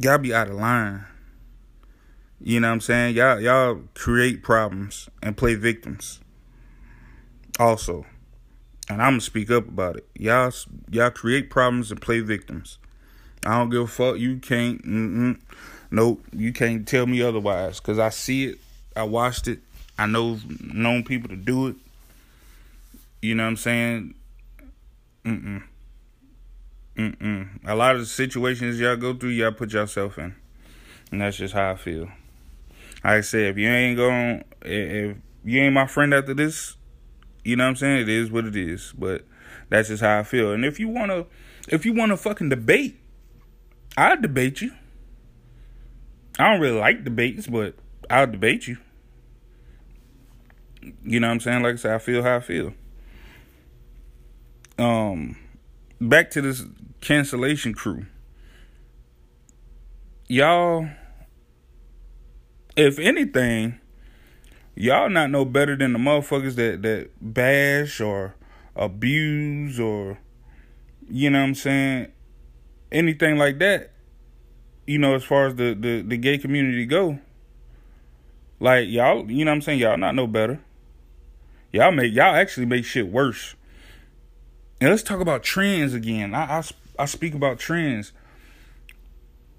y'all 0.00 0.18
be 0.18 0.34
out 0.34 0.48
of 0.48 0.56
line. 0.56 1.04
You 2.40 2.60
know 2.60 2.68
what 2.68 2.74
I'm 2.74 2.80
saying? 2.80 3.16
Y'all 3.16 3.40
y'all 3.40 3.80
create 3.94 4.42
problems 4.42 5.08
and 5.22 5.36
play 5.36 5.54
victims. 5.54 6.20
Also. 7.58 8.06
And 8.88 9.00
I'm 9.00 9.12
gonna 9.12 9.20
speak 9.22 9.50
up 9.50 9.66
about 9.66 9.96
it. 9.96 10.06
Y'all 10.14 10.52
y'all 10.90 11.10
create 11.10 11.48
problems 11.48 11.90
and 11.90 12.00
play 12.00 12.20
victims. 12.20 12.78
I 13.46 13.58
don't 13.58 13.70
give 13.70 13.82
a 13.82 13.86
fuck. 13.86 14.18
You 14.18 14.38
can't 14.38 14.84
mm 14.84 15.40
Nope, 15.90 16.24
you 16.32 16.52
can't 16.52 16.88
tell 16.88 17.06
me 17.06 17.22
otherwise 17.22 17.78
cuz 17.80 17.98
I 17.98 18.10
see 18.10 18.46
it. 18.46 18.58
I 18.96 19.04
watched 19.04 19.48
it. 19.48 19.60
I 19.98 20.06
know 20.06 20.38
known 20.60 21.04
people 21.04 21.28
to 21.28 21.36
do 21.36 21.68
it. 21.68 21.76
You 23.24 23.34
know 23.34 23.44
what 23.44 23.48
I'm 23.48 23.56
saying? 23.56 24.14
Mm-mm. 25.24 25.62
Mm-mm. 26.94 27.48
A 27.66 27.74
lot 27.74 27.94
of 27.94 28.02
the 28.02 28.06
situations 28.06 28.78
y'all 28.78 28.96
go 28.96 29.14
through, 29.14 29.30
y'all 29.30 29.50
put 29.50 29.72
yourself 29.72 30.18
in. 30.18 30.34
And 31.10 31.22
that's 31.22 31.38
just 31.38 31.54
how 31.54 31.70
I 31.70 31.76
feel. 31.76 32.10
Like 33.02 33.14
I 33.14 33.20
said, 33.22 33.44
if 33.44 33.56
you 33.56 33.66
ain't 33.66 33.96
going 33.96 34.44
if 34.60 35.16
you 35.42 35.62
ain't 35.62 35.72
my 35.72 35.86
friend 35.86 36.12
after 36.12 36.34
this, 36.34 36.76
you 37.44 37.56
know 37.56 37.64
what 37.64 37.70
I'm 37.70 37.76
saying? 37.76 38.02
It 38.02 38.08
is 38.10 38.30
what 38.30 38.44
it 38.44 38.56
is. 38.56 38.92
But 38.92 39.24
that's 39.70 39.88
just 39.88 40.02
how 40.02 40.18
I 40.18 40.22
feel. 40.22 40.52
And 40.52 40.62
if 40.62 40.78
you 40.78 40.88
wanna 40.88 41.24
if 41.66 41.86
you 41.86 41.94
wanna 41.94 42.18
fucking 42.18 42.50
debate, 42.50 43.00
I'll 43.96 44.20
debate 44.20 44.60
you. 44.60 44.70
I 46.38 46.52
don't 46.52 46.60
really 46.60 46.78
like 46.78 47.04
debates, 47.04 47.46
but 47.46 47.74
I'll 48.10 48.26
debate 48.26 48.68
you. 48.68 48.76
You 51.02 51.20
know 51.20 51.28
what 51.28 51.32
I'm 51.32 51.40
saying? 51.40 51.62
Like 51.62 51.72
I 51.72 51.76
said, 51.76 51.94
I 51.94 51.98
feel 51.98 52.22
how 52.22 52.36
I 52.36 52.40
feel 52.40 52.74
um 54.78 55.36
back 56.00 56.30
to 56.30 56.42
this 56.42 56.64
cancellation 57.00 57.74
crew. 57.74 58.06
Y'all 60.28 60.88
if 62.76 62.98
anything, 62.98 63.78
y'all 64.74 65.08
not 65.08 65.30
know 65.30 65.44
better 65.44 65.76
than 65.76 65.92
the 65.92 65.98
motherfuckers 65.98 66.56
that 66.56 66.82
that 66.82 67.10
bash 67.20 68.00
or 68.00 68.34
abuse 68.74 69.78
or 69.78 70.18
you 71.08 71.30
know 71.30 71.40
what 71.40 71.48
I'm 71.48 71.54
saying? 71.54 72.08
Anything 72.90 73.38
like 73.38 73.58
that 73.58 73.92
you 74.86 74.98
know 74.98 75.14
as 75.14 75.24
far 75.24 75.46
as 75.46 75.54
the 75.54 75.74
the, 75.74 76.02
the 76.02 76.16
gay 76.16 76.38
community 76.38 76.84
go 76.84 77.18
like 78.60 78.88
y'all 78.88 79.30
you 79.30 79.44
know 79.44 79.50
what 79.50 79.56
I'm 79.56 79.62
saying? 79.62 79.80
Y'all 79.80 79.96
not 79.98 80.14
know 80.14 80.26
better. 80.26 80.60
Y'all 81.72 81.92
make 81.92 82.12
y'all 82.12 82.34
actually 82.34 82.66
make 82.66 82.84
shit 82.84 83.08
worse 83.08 83.56
and 84.84 84.90
let's 84.90 85.02
talk 85.02 85.20
about 85.20 85.42
trends 85.42 85.94
again. 85.94 86.34
I, 86.34 86.58
I, 86.58 86.62
I 86.98 87.04
speak 87.06 87.32
about 87.32 87.58
trends. 87.58 88.12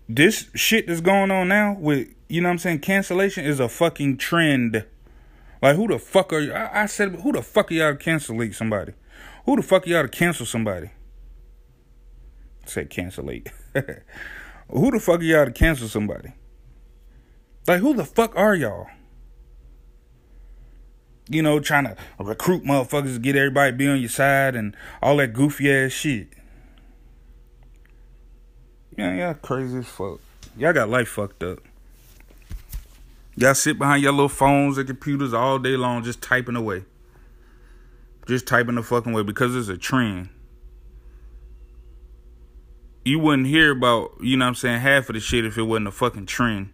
This 0.08 0.52
shit 0.54 0.86
that's 0.86 1.02
going 1.02 1.32
on 1.32 1.48
now 1.48 1.76
with, 1.80 2.10
you 2.30 2.42
know 2.42 2.50
what 2.50 2.54
I'm 2.54 2.60
saying, 2.60 2.82
cancellation 2.82 3.44
is 3.44 3.60
a 3.60 3.68
fucking 3.68 4.18
trend. 4.18 4.86
Like, 5.64 5.78
who 5.78 5.88
the 5.88 5.98
fuck 5.98 6.32
are 6.32 6.42
you? 6.42 6.54
I, 6.54 6.84
I 6.84 6.86
said, 6.86 7.22
who 7.22 7.32
the 7.32 7.42
fuck 7.42 7.72
are 7.72 7.74
y'all 7.74 7.94
to 7.94 7.98
cancel 7.98 8.40
somebody? 8.52 8.94
Who 9.46 9.56
the 9.56 9.64
fuck 9.64 9.88
are 9.88 9.90
y'all 9.90 10.04
to 10.04 10.10
cancel 10.10 10.46
somebody? 10.46 10.92
I 12.64 12.70
said 12.70 12.94
who 14.70 14.92
the 14.92 15.00
fuck 15.00 15.22
are 15.22 15.24
y'all 15.24 15.46
to 15.46 15.52
cancel 15.52 15.88
somebody? 15.88 16.34
Like, 17.68 17.80
who 17.80 17.96
the 17.96 18.06
fuck 18.06 18.36
are 18.36 18.54
y'all? 18.54 18.90
You 21.28 21.42
know, 21.42 21.60
trying 21.60 21.86
to 21.86 21.96
recruit 22.20 22.64
motherfuckers 22.64 23.16
to 23.16 23.20
get 23.20 23.36
everybody 23.36 23.72
be 23.72 23.88
on 23.88 24.00
your 24.00 24.10
side 24.10 24.56
and 24.56 24.76
all 25.02 25.18
that 25.18 25.34
goofy 25.34 25.72
ass 25.72 25.92
shit. 25.92 26.28
Yeah, 28.98 29.14
y'all 29.14 29.34
crazy 29.34 29.80
as 29.80 29.88
fuck. 29.88 30.20
Y'all 30.58 30.74
got 30.74 30.90
life 30.90 31.10
fucked 31.10 31.44
up. 31.44 31.60
Y'all 33.36 33.54
sit 33.54 33.78
behind 33.78 34.02
your 34.02 34.14
little 34.14 34.30
phones 34.30 34.78
and 34.78 34.88
computers 34.88 35.34
all 35.34 35.60
day 35.60 35.76
long 35.76 36.04
just 36.04 36.22
typing 36.22 36.56
away. 36.56 36.86
Just 38.28 38.48
typing 38.48 38.76
the 38.76 38.84
fucking 38.84 39.12
way 39.12 39.24
because 39.24 39.56
it's 39.56 39.68
a 39.68 39.78
trend. 39.78 40.30
You 43.04 43.20
wouldn't 43.20 43.48
hear 43.48 43.72
about, 43.72 44.14
you 44.22 44.38
know 44.38 44.46
what 44.46 44.50
I'm 44.50 44.56
saying, 44.56 44.80
half 44.80 45.10
of 45.10 45.16
the 45.16 45.20
shit 45.20 45.46
if 45.46 45.58
it 45.58 45.64
wasn't 45.64 45.90
a 45.90 45.92
fucking 45.92 46.26
trend. 46.26 46.72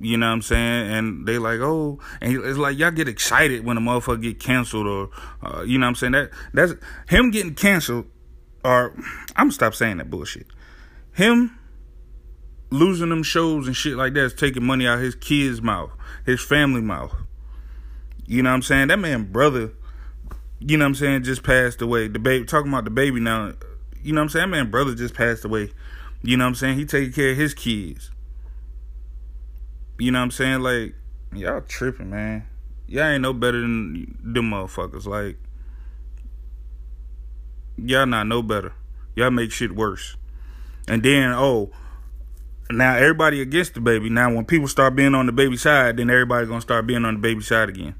You 0.00 0.16
know 0.16 0.28
what 0.28 0.32
I'm 0.32 0.42
saying? 0.42 0.90
And 0.92 1.26
they 1.26 1.38
like, 1.38 1.60
oh, 1.60 1.98
and 2.22 2.32
it's 2.42 2.58
like 2.58 2.78
y'all 2.78 2.90
get 2.90 3.06
excited 3.06 3.64
when 3.64 3.76
a 3.76 3.80
motherfucker 3.80 4.22
get 4.22 4.40
canceled 4.40 4.86
or, 4.86 5.10
uh, 5.42 5.62
you 5.62 5.78
know 5.78 5.84
what 5.84 5.90
I'm 5.90 5.94
saying? 5.94 6.12
That 6.12 6.30
that's 6.54 6.72
him 7.08 7.30
getting 7.30 7.54
canceled. 7.54 8.06
Or 8.64 8.94
I'm 9.36 9.46
gonna 9.46 9.52
stop 9.52 9.74
saying 9.74 9.98
that 9.98 10.10
bullshit. 10.10 10.46
Him 11.12 11.58
losing 12.70 13.10
them 13.10 13.22
shows 13.22 13.66
and 13.66 13.76
shit 13.76 13.96
like 13.96 14.14
that 14.14 14.24
is 14.24 14.34
taking 14.34 14.64
money 14.64 14.86
out 14.86 15.00
his 15.00 15.14
kids' 15.14 15.60
mouth, 15.60 15.90
his 16.24 16.40
family 16.40 16.80
mouth. 16.80 17.14
You 18.26 18.42
know 18.42 18.50
what 18.50 18.56
I'm 18.56 18.62
saying? 18.62 18.88
That 18.88 18.98
man 18.98 19.30
brother, 19.30 19.72
you 20.60 20.78
know 20.78 20.84
what 20.84 20.90
I'm 20.90 20.94
saying, 20.94 21.24
just 21.24 21.42
passed 21.42 21.82
away. 21.82 22.08
DaBaby 22.08 22.46
talking 22.46 22.72
about 22.72 22.86
DaBaby 22.86 23.20
now. 23.20 23.52
You 24.02 24.14
know 24.14 24.20
what 24.20 24.24
I'm 24.24 24.28
saying? 24.30 24.50
That 24.50 24.56
man 24.56 24.70
brother 24.70 24.94
just 24.94 25.14
passed 25.14 25.44
away. 25.44 25.72
You 26.22 26.38
know 26.38 26.44
what 26.44 26.50
I'm 26.50 26.54
saying? 26.54 26.78
He 26.78 26.86
taking 26.86 27.12
care 27.12 27.32
of 27.32 27.36
his 27.36 27.52
kids. 27.52 28.10
You 30.00 30.10
know 30.10 30.18
what 30.18 30.24
I'm 30.24 30.30
saying? 30.30 30.60
Like, 30.60 30.94
y'all 31.34 31.60
tripping, 31.60 32.10
man. 32.10 32.46
Y'all 32.86 33.04
ain't 33.04 33.22
no 33.22 33.32
better 33.32 33.60
than 33.60 34.18
them 34.22 34.50
motherfuckers. 34.50 35.06
Like, 35.06 35.38
y'all 37.76 38.06
not 38.06 38.26
no 38.26 38.42
better. 38.42 38.72
Y'all 39.14 39.30
make 39.30 39.52
shit 39.52 39.72
worse. 39.72 40.16
And 40.88 41.02
then, 41.02 41.32
oh, 41.32 41.70
now 42.70 42.96
everybody 42.96 43.42
against 43.42 43.74
DaBaby. 43.74 44.10
Now, 44.10 44.32
when 44.34 44.44
people 44.46 44.68
start 44.68 44.96
being 44.96 45.14
on 45.14 45.28
DaBaby 45.28 45.58
side, 45.58 45.98
then 45.98 46.08
everybody 46.08 46.46
gonna 46.46 46.60
start 46.60 46.86
being 46.86 47.04
on 47.04 47.18
DaBaby 47.18 47.42
side 47.42 47.68
again. 47.68 47.94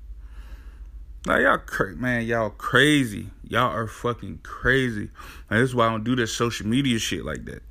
Like 1.26 1.42
y'all, 1.42 1.58
cra- 1.58 1.96
man, 1.96 2.24
y'all 2.24 2.50
crazy. 2.50 3.28
Y'all 3.46 3.70
are 3.70 3.86
fucking 3.86 4.40
crazy. 4.42 5.10
And 5.50 5.60
that's 5.60 5.74
why 5.74 5.86
I 5.86 5.90
don't 5.90 6.04
do 6.04 6.16
this 6.16 6.32
social 6.32 6.66
media 6.66 6.98
shit 6.98 7.24
like 7.24 7.44
that. 7.44 7.62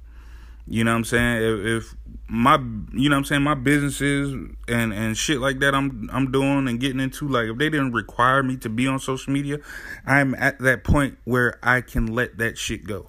You 0.69 0.83
know 0.83 0.91
what 0.91 0.97
I'm 0.97 1.03
saying? 1.03 1.41
If, 1.41 1.65
if, 1.65 1.95
my 2.31 2.57
you 2.93 3.09
know 3.09 3.15
what 3.15 3.17
I'm 3.17 3.25
saying, 3.25 3.41
my 3.41 3.55
businesses 3.55 4.31
and 4.67 4.93
and 4.93 5.17
shit 5.17 5.39
like 5.39 5.59
that 5.61 5.73
I'm 5.73 6.07
I'm 6.13 6.31
doing 6.31 6.67
and 6.67 6.79
getting 6.79 6.99
into 6.99 7.27
like 7.27 7.47
if 7.47 7.57
they 7.57 7.71
didn't 7.71 7.93
require 7.93 8.43
me 8.43 8.55
to 8.57 8.69
be 8.69 8.85
on 8.85 8.99
social 8.99 9.33
media, 9.33 9.57
I'm 10.05 10.35
at 10.35 10.59
that 10.59 10.83
point 10.83 11.17
where 11.23 11.57
I 11.63 11.81
can 11.81 12.05
let 12.05 12.37
that 12.37 12.59
shit 12.59 12.85
go. 12.85 13.07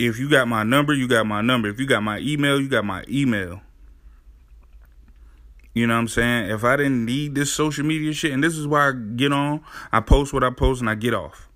If 0.00 0.18
you 0.18 0.28
got 0.28 0.48
my 0.48 0.64
number, 0.64 0.92
you 0.92 1.06
got 1.06 1.26
my 1.26 1.40
number. 1.40 1.68
If 1.68 1.78
you 1.78 1.86
got 1.86 2.02
my 2.02 2.18
email, 2.18 2.60
you 2.60 2.68
got 2.68 2.84
my 2.84 3.04
email. 3.08 3.60
You 5.74 5.86
know 5.86 5.94
what 5.94 6.00
I'm 6.00 6.08
saying? 6.08 6.50
If 6.50 6.64
I 6.64 6.76
didn't 6.76 7.04
need 7.04 7.36
this 7.36 7.52
social 7.52 7.84
media 7.84 8.12
shit, 8.12 8.32
and 8.32 8.42
this 8.42 8.56
is 8.56 8.66
why 8.66 8.88
I 8.88 8.92
get 8.92 9.32
on, 9.32 9.60
I 9.92 10.00
post 10.00 10.32
what 10.32 10.42
I 10.42 10.50
post 10.50 10.80
and 10.80 10.90
I 10.90 10.96
get 10.96 11.14
off. 11.14 11.47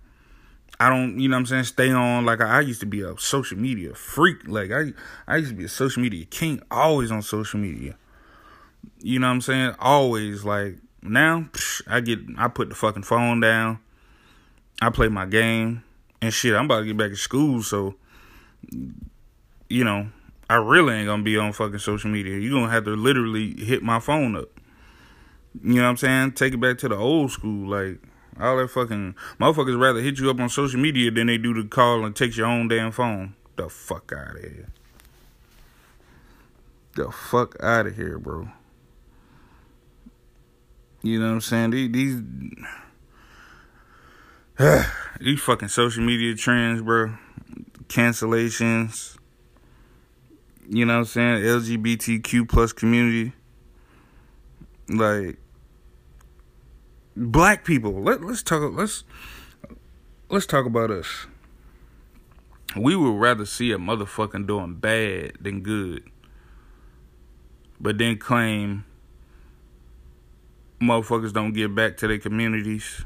I 0.82 0.88
don't, 0.88 1.20
you 1.20 1.28
know 1.28 1.36
what 1.36 1.42
I'm 1.42 1.46
saying, 1.46 1.64
stay 1.64 1.92
on 1.92 2.24
like 2.24 2.40
I, 2.40 2.56
I, 2.56 2.60
used 2.60 2.80
to 2.80 2.86
be 2.86 3.02
a 3.02 3.16
social 3.16 3.56
media 3.56 3.94
freak. 3.94 4.48
Like 4.48 4.72
I 4.72 4.92
I 5.28 5.36
used 5.36 5.50
to 5.50 5.56
be 5.56 5.62
a 5.62 5.68
social 5.68 6.02
media 6.02 6.24
king, 6.24 6.60
always 6.72 7.12
on 7.12 7.22
social 7.22 7.60
media. 7.60 7.96
You 9.00 9.20
know 9.20 9.28
what 9.28 9.34
I'm 9.34 9.40
saying? 9.42 9.76
Always 9.78 10.44
like 10.44 10.78
now 11.00 11.46
psh, 11.52 11.82
I 11.86 12.00
get 12.00 12.18
I 12.36 12.48
put 12.48 12.68
the 12.68 12.74
fucking 12.74 13.04
phone 13.04 13.38
down. 13.38 13.78
I 14.80 14.90
play 14.90 15.06
my 15.06 15.24
game 15.24 15.84
and 16.20 16.34
shit. 16.34 16.52
I'm 16.52 16.64
about 16.64 16.80
to 16.80 16.86
get 16.86 16.96
back 16.96 17.10
to 17.10 17.16
school, 17.16 17.62
so 17.62 17.94
you 19.68 19.84
know, 19.84 20.08
I 20.50 20.56
really 20.56 20.94
ain't 20.94 21.06
gonna 21.06 21.22
be 21.22 21.38
on 21.38 21.52
fucking 21.52 21.78
social 21.78 22.10
media. 22.10 22.36
You're 22.38 22.58
gonna 22.58 22.72
have 22.72 22.86
to 22.86 22.96
literally 22.96 23.54
hit 23.54 23.84
my 23.84 24.00
phone 24.00 24.34
up. 24.34 24.48
You 25.62 25.76
know 25.76 25.82
what 25.82 25.90
I'm 25.90 25.96
saying? 25.98 26.32
Take 26.32 26.54
it 26.54 26.60
back 26.60 26.78
to 26.78 26.88
the 26.88 26.96
old 26.96 27.30
school, 27.30 27.70
like 27.70 28.00
all 28.40 28.56
that 28.56 28.68
fucking 28.68 29.14
motherfuckers 29.40 29.80
rather 29.80 30.00
hit 30.00 30.18
you 30.18 30.30
up 30.30 30.40
on 30.40 30.48
social 30.48 30.80
media 30.80 31.10
than 31.10 31.26
they 31.26 31.38
do 31.38 31.52
to 31.54 31.68
call 31.68 32.04
and 32.04 32.16
text 32.16 32.38
your 32.38 32.46
own 32.46 32.68
damn 32.68 32.92
phone. 32.92 33.34
The 33.56 33.68
fuck 33.68 34.12
out 34.16 34.36
of 34.36 34.42
here. 34.42 34.68
The 36.94 37.10
fuck 37.10 37.56
out 37.62 37.86
of 37.86 37.96
here, 37.96 38.18
bro. 38.18 38.48
You 41.02 41.18
know 41.18 41.26
what 41.26 41.32
I'm 41.32 41.40
saying? 41.40 41.70
These 41.70 41.90
these, 41.90 42.22
these 45.20 45.40
fucking 45.40 45.68
social 45.68 46.04
media 46.04 46.34
trends, 46.34 46.80
bro. 46.82 47.14
Cancellations. 47.88 49.16
You 50.68 50.86
know 50.86 50.94
what 50.94 50.98
I'm 51.00 51.04
saying? 51.06 51.42
LGBTQ 51.42 52.48
plus 52.48 52.72
community. 52.72 53.32
Like 54.88 55.38
black 57.16 57.64
people. 57.64 58.02
Let 58.02 58.22
let's 58.22 58.42
talk 58.42 58.72
let's 58.74 59.04
let's 60.28 60.46
talk 60.46 60.66
about 60.66 60.90
us. 60.90 61.26
We 62.76 62.96
would 62.96 63.18
rather 63.18 63.44
see 63.44 63.70
a 63.72 63.76
motherfucking 63.76 64.46
doing 64.46 64.76
bad 64.76 65.32
than 65.40 65.60
good. 65.60 66.04
But 67.80 67.98
then 67.98 68.16
claim 68.16 68.84
motherfuckers 70.80 71.32
don't 71.32 71.52
get 71.52 71.74
back 71.74 71.96
to 71.98 72.08
their 72.08 72.18
communities. 72.18 73.04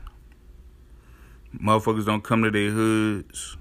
Motherfuckers 1.59 2.05
don't 2.05 2.23
come 2.23 2.43
to 2.43 2.51
their 2.51 2.71
hoods. 2.71 3.57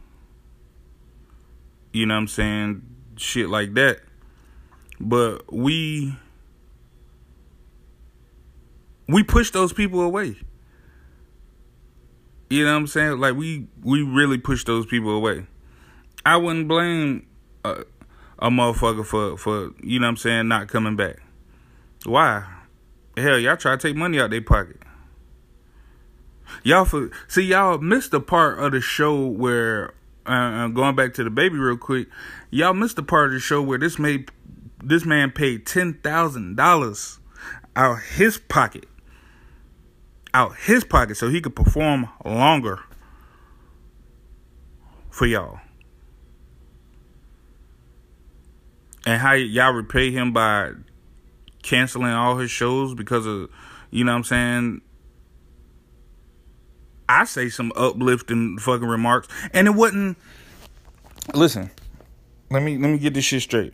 You 1.92 2.06
know 2.06 2.16
what 2.16 2.22
I'm 2.22 2.28
saying? 2.28 2.82
Shit 3.16 3.50
like 3.50 3.74
that. 3.76 4.02
But 5.00 5.52
we 5.52 6.18
we 9.08 9.24
push 9.24 9.52
those 9.52 9.74
people 9.74 10.02
away. 10.02 10.36
You 12.50 12.64
know 12.64 12.72
what 12.72 12.78
I'm 12.78 12.88
saying? 12.88 13.20
Like 13.20 13.36
we 13.36 13.68
we 13.84 14.02
really 14.02 14.38
push 14.38 14.64
those 14.64 14.86
people 14.86 15.12
away. 15.12 15.46
I 16.26 16.38
wouldn't 16.38 16.68
blame 16.68 17.28
a, 17.64 17.84
a 18.40 18.50
motherfucker 18.50 19.06
for 19.06 19.38
for 19.38 19.72
you 19.82 20.00
know 20.00 20.06
what 20.06 20.12
I'm 20.12 20.18
saying 20.18 20.48
not 20.48 20.68
coming 20.68 20.96
back. 20.96 21.18
Why? 22.06 22.46
Hell, 23.18 23.40
y'all 23.40 23.58
try 23.58 23.76
to 23.76 23.78
take 23.78 23.96
money 23.96 24.20
out 24.20 24.30
their 24.30 24.42
pocket. 24.42 24.78
Y'all 26.64 26.86
for 26.86 27.10
see 27.28 27.44
y'all 27.44 27.78
missed 27.80 28.12
the 28.12 28.20
part 28.20 28.60
of 28.60 28.72
the 28.72 28.82
show 28.82 29.26
where 29.26 29.94
uh, 30.26 30.68
going 30.68 30.96
back 30.96 31.14
to 31.16 31.24
DaBaby 31.24 31.60
real 31.60 31.78
quick. 31.78 32.08
Y'all 32.50 32.74
missed 32.74 32.96
the 32.96 33.04
part 33.04 33.28
of 33.28 33.34
the 33.34 33.40
show 33.40 33.62
where 33.62 33.78
this 33.78 34.00
made 34.00 34.30
this 34.84 35.06
man 35.06 35.32
paid 35.32 35.66
ten 35.66 35.94
thousand 35.94 36.56
dollars 36.56 37.20
out 37.76 38.02
his 38.02 38.38
pocket, 38.38 38.86
out 40.36 40.58
his 40.58 40.84
pocket, 40.84 41.16
so 41.16 41.30
he 41.30 41.40
could 41.40 41.56
perform 41.56 42.10
longer 42.26 42.82
for 45.10 45.26
y'all. 45.26 45.62
And 49.06 49.22
how 49.22 49.32
y'all 49.32 49.72
repay 49.72 50.12
him 50.12 50.34
by 50.34 50.72
canceling 51.64 52.12
all 52.12 52.38
his 52.38 52.52
shows 52.52 52.94
because 52.94 53.26
of, 53.26 53.50
you 53.92 54.04
know 54.04 54.12
what 54.12 54.18
I'm 54.18 54.24
saying, 54.26 54.82
I 57.08 57.24
say 57.24 57.48
some 57.48 57.72
uplifting 57.78 58.58
fucking 58.58 58.88
remarks, 58.88 59.30
and 59.54 59.68
it 59.68 59.72
wasn't. 59.72 60.18
Listen, 61.34 61.72
let 62.52 62.62
me 62.62 62.78
let 62.78 62.90
me 62.90 62.98
get 62.98 63.14
this 63.14 63.24
shit 63.24 63.42
straight. 63.42 63.74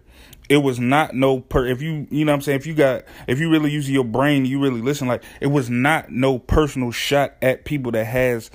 It 0.51 0.57
was 0.57 0.81
not 0.81 1.15
no 1.15 1.39
per. 1.39 1.65
If 1.65 1.81
you 1.81 2.07
you 2.11 2.25
know 2.25 2.33
what 2.33 2.35
I'm 2.35 2.41
saying, 2.41 2.59
if 2.59 2.67
you 2.67 2.73
got 2.73 3.05
if 3.25 3.39
you 3.39 3.49
really 3.49 3.71
use 3.71 3.89
your 3.89 4.03
brain, 4.03 4.43
you 4.43 4.59
really 4.59 4.81
listen. 4.81 5.07
Like 5.07 5.23
it 5.39 5.47
was 5.47 5.69
not 5.69 6.11
no 6.11 6.39
personal 6.39 6.91
shot 6.91 7.35
at 7.41 7.63
people 7.63 7.93
that 7.93 8.03
has 8.03 8.51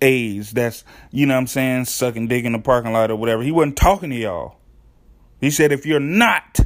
AIDS. 0.00 0.52
That's 0.52 0.84
you 1.10 1.26
know 1.26 1.34
what 1.34 1.40
I'm 1.40 1.46
saying, 1.48 1.86
sucking 1.86 2.28
dick 2.28 2.44
in 2.44 2.52
the 2.52 2.60
parking 2.60 2.92
lot 2.92 3.10
or 3.10 3.16
whatever. 3.16 3.42
He 3.42 3.50
wasn't 3.50 3.76
talking 3.76 4.10
to 4.10 4.16
y'all. 4.16 4.58
He 5.40 5.50
said 5.50 5.72
if 5.72 5.84
you're 5.84 5.98
not, 5.98 6.60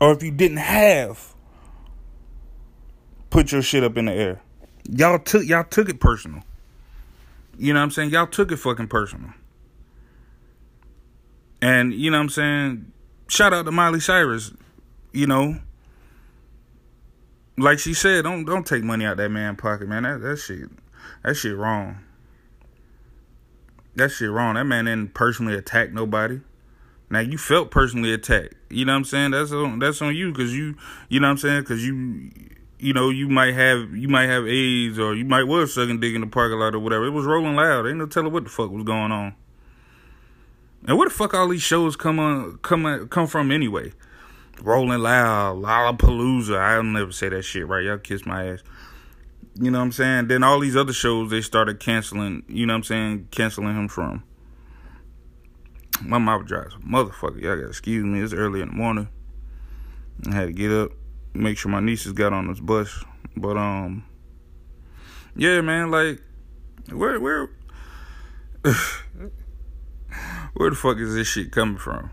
or 0.00 0.10
if 0.10 0.20
you 0.20 0.32
didn't 0.32 0.56
have, 0.56 1.36
put 3.30 3.52
your 3.52 3.62
shit 3.62 3.84
up 3.84 3.96
in 3.96 4.06
the 4.06 4.12
air. 4.14 4.42
Y'all 4.90 5.20
took 5.20 5.46
y'all 5.46 5.62
took 5.62 5.88
it 5.88 6.00
personal. 6.00 6.42
You 7.56 7.72
know 7.72 7.78
what 7.78 7.84
I'm 7.84 7.90
saying? 7.92 8.10
Y'all 8.10 8.26
took 8.26 8.50
it 8.50 8.56
fucking 8.56 8.88
personal. 8.88 9.30
And 11.62 11.94
you 11.94 12.10
know 12.10 12.16
what 12.16 12.22
I'm 12.22 12.28
saying? 12.30 12.92
Shout 13.28 13.52
out 13.52 13.64
to 13.64 13.72
Miley 13.72 14.00
Cyrus. 14.00 14.52
You 15.12 15.26
know, 15.26 15.58
like 17.56 17.78
she 17.78 17.94
said, 17.94 18.24
don't 18.24 18.44
don't 18.44 18.66
take 18.66 18.82
money 18.82 19.04
out 19.04 19.16
that 19.18 19.30
man 19.30 19.56
pocket, 19.56 19.88
man. 19.88 20.02
That 20.02 20.20
that 20.22 20.36
shit, 20.38 20.68
that 21.22 21.34
shit 21.34 21.56
wrong. 21.56 21.98
That 23.96 24.10
shit 24.10 24.30
wrong. 24.30 24.54
That 24.54 24.64
man 24.64 24.84
didn't 24.84 25.14
personally 25.14 25.54
attack 25.54 25.92
nobody. 25.92 26.40
Now 27.10 27.20
you 27.20 27.38
felt 27.38 27.70
personally 27.70 28.12
attacked. 28.12 28.54
You 28.70 28.84
know 28.84 28.92
what 28.92 28.98
I'm 28.98 29.04
saying? 29.04 29.30
That's 29.30 29.52
on 29.52 29.78
that's 29.78 30.02
on 30.02 30.14
you 30.14 30.32
because 30.32 30.54
you 30.54 30.76
you 31.08 31.20
know 31.20 31.26
what 31.26 31.32
I'm 31.32 31.38
saying 31.38 31.60
because 31.62 31.84
you 31.84 32.30
you 32.80 32.92
know, 32.92 33.10
you 33.10 33.28
might 33.28 33.54
have 33.54 33.94
you 33.94 34.08
might 34.08 34.28
have 34.28 34.46
AIDS 34.46 34.98
or 34.98 35.14
you 35.14 35.24
might 35.24 35.44
was 35.44 35.74
sucking 35.74 36.00
dick 36.00 36.14
in 36.14 36.20
the 36.20 36.26
parking 36.26 36.58
lot 36.58 36.74
or 36.74 36.78
whatever. 36.78 37.06
It 37.06 37.10
was 37.10 37.26
rolling 37.26 37.56
loud. 37.56 37.86
Ain't 37.86 37.98
no 37.98 38.06
telling 38.06 38.32
what 38.32 38.44
the 38.44 38.50
fuck 38.50 38.70
was 38.70 38.84
going 38.84 39.12
on. 39.12 39.34
And 40.88 40.96
where 40.96 41.06
the 41.06 41.14
fuck 41.14 41.34
all 41.34 41.48
these 41.48 41.62
shows 41.62 41.96
come 41.96 42.18
on 42.18 42.58
come 42.62 43.08
come 43.08 43.26
from 43.26 43.52
anyway? 43.52 43.92
Rolling 44.62 45.00
loud, 45.00 45.58
Lollapalooza. 45.58 46.58
I'll 46.58 46.82
never 46.82 47.12
say 47.12 47.28
that 47.28 47.42
shit 47.42 47.68
right. 47.68 47.84
Y'all 47.84 47.98
kiss 47.98 48.24
my 48.24 48.48
ass. 48.48 48.62
You 49.54 49.70
know 49.70 49.78
what 49.78 49.84
I'm 49.84 49.92
saying? 49.92 50.28
Then 50.28 50.42
all 50.42 50.58
these 50.58 50.76
other 50.76 50.94
shows 50.94 51.30
they 51.30 51.42
started 51.42 51.78
canceling. 51.78 52.42
You 52.48 52.64
know 52.64 52.72
what 52.72 52.78
I'm 52.78 52.84
saying? 52.84 53.28
Canceling 53.30 53.76
him 53.76 53.88
from. 53.88 54.24
My 56.00 56.16
mouth 56.16 56.46
dries, 56.46 56.72
motherfucker. 56.82 57.42
Y'all 57.42 57.56
gotta 57.56 57.68
excuse 57.68 58.04
me. 58.04 58.22
It's 58.22 58.32
early 58.32 58.62
in 58.62 58.68
the 58.68 58.74
morning. 58.74 59.08
I 60.26 60.34
had 60.34 60.46
to 60.46 60.52
get 60.52 60.72
up 60.72 60.92
make 61.34 61.58
sure 61.58 61.70
my 61.70 61.80
nieces 61.80 62.12
got 62.12 62.32
on 62.32 62.48
this 62.48 62.60
bus. 62.60 63.04
But 63.36 63.58
um, 63.58 64.06
yeah, 65.36 65.60
man, 65.60 65.90
like 65.90 66.22
where 66.90 67.20
where 67.20 67.50
where 70.54 70.70
the 70.70 70.76
fuck 70.76 70.98
is 70.98 71.14
this 71.14 71.28
shit 71.28 71.52
coming 71.52 71.78
from? 71.78 72.10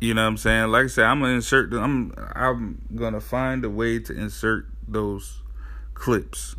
You 0.00 0.14
know 0.14 0.22
what 0.22 0.28
I'm 0.28 0.36
saying? 0.36 0.70
Like 0.70 0.84
I 0.84 0.88
said, 0.88 1.04
I'm 1.04 1.20
gonna 1.20 1.34
insert. 1.34 1.72
I'm 1.72 2.12
I'm 2.34 2.82
gonna 2.94 3.20
find 3.20 3.64
a 3.64 3.70
way 3.70 3.98
to 3.98 4.12
insert 4.12 4.66
those 4.86 5.42
clips 5.94 6.54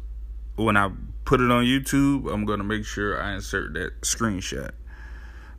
when 0.55 0.75
I 0.75 0.91
put 1.23 1.39
it 1.39 1.51
on 1.51 1.63
YouTube. 1.63 2.31
I'm 2.31 2.45
gonna 2.45 2.63
make 2.63 2.85
sure 2.85 3.21
I 3.21 3.35
insert 3.35 3.73
that 3.73 4.01
screenshot 4.01 4.71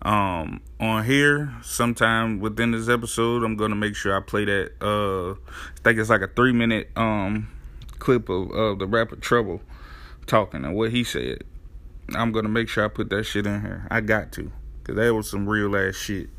um 0.03 0.61
on 0.79 1.05
here 1.05 1.53
sometime 1.63 2.39
within 2.39 2.71
this 2.71 2.89
episode 2.89 3.43
i'm 3.43 3.57
gonna 3.57 3.75
make 3.75 3.97
sure 3.97 4.17
i 4.17 4.21
play 4.21 4.45
that 4.45 4.71
uh 4.81 5.33
i 5.33 5.81
think 5.83 5.99
it's 5.99 6.09
like 6.09 6.21
a 6.21 6.29
three 6.29 6.53
minute 6.53 6.89
um 6.95 7.49
clip 7.99 8.29
of, 8.29 8.49
of 8.53 8.79
the 8.79 8.87
rapper 8.87 9.17
trouble 9.17 9.61
talking 10.27 10.65
and 10.65 10.77
what 10.77 10.93
he 10.93 11.03
said 11.03 11.43
i'm 12.15 12.33
gonna 12.33 12.49
make 12.49 12.69
sure 12.69 12.85
i 12.85 12.89
put 12.89 13.11
that 13.11 13.25
shit 13.25 13.47
in 13.47 13.61
here. 13.61 13.87
I 13.91 14.01
got 14.01 14.33
to. 14.33 14.51
Because 14.83 14.97
that 14.97 15.15
was 15.15 15.31
some 15.31 15.49
real 15.49 15.77
ass 15.77 15.97
shit. 15.97 16.31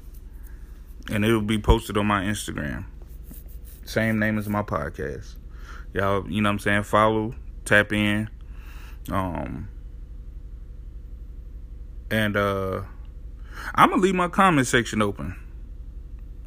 And 1.11 1.23
it 1.23 1.31
will 1.31 1.41
be 1.41 1.59
posted 1.59 1.97
on 1.97 2.07
my 2.07 2.23
instagram. 2.23 2.85
Same 3.85 4.19
name 4.19 4.37
as 4.37 4.47
my 4.47 4.63
podcast. 4.63 5.35
Y'all 5.93 6.29
you 6.29 6.41
know 6.41 6.49
what 6.49 6.53
i'm 6.53 6.59
saying? 6.59 6.83
Follow 6.83 7.35
tap 7.65 7.93
in. 7.93 8.29
Um 9.11 9.69
and 12.11 12.35
uh 12.35 12.81
I'm 13.75 13.89
gonna 13.89 14.01
leave 14.01 14.15
my 14.15 14.27
comment 14.27 14.67
section 14.67 15.01
open. 15.01 15.35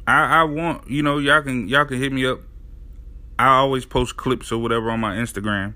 I 0.07 0.41
I 0.41 0.43
want 0.43 0.89
you 0.89 1.03
know 1.03 1.17
y'all 1.17 1.41
can 1.41 1.67
y'all 1.67 1.85
can 1.85 1.99
hit 1.99 2.11
me 2.11 2.25
up. 2.25 2.39
I 3.39 3.57
always 3.57 3.85
post 3.85 4.17
clips 4.17 4.51
or 4.51 4.61
whatever 4.61 4.91
on 4.91 4.99
my 4.99 5.15
Instagram. 5.15 5.73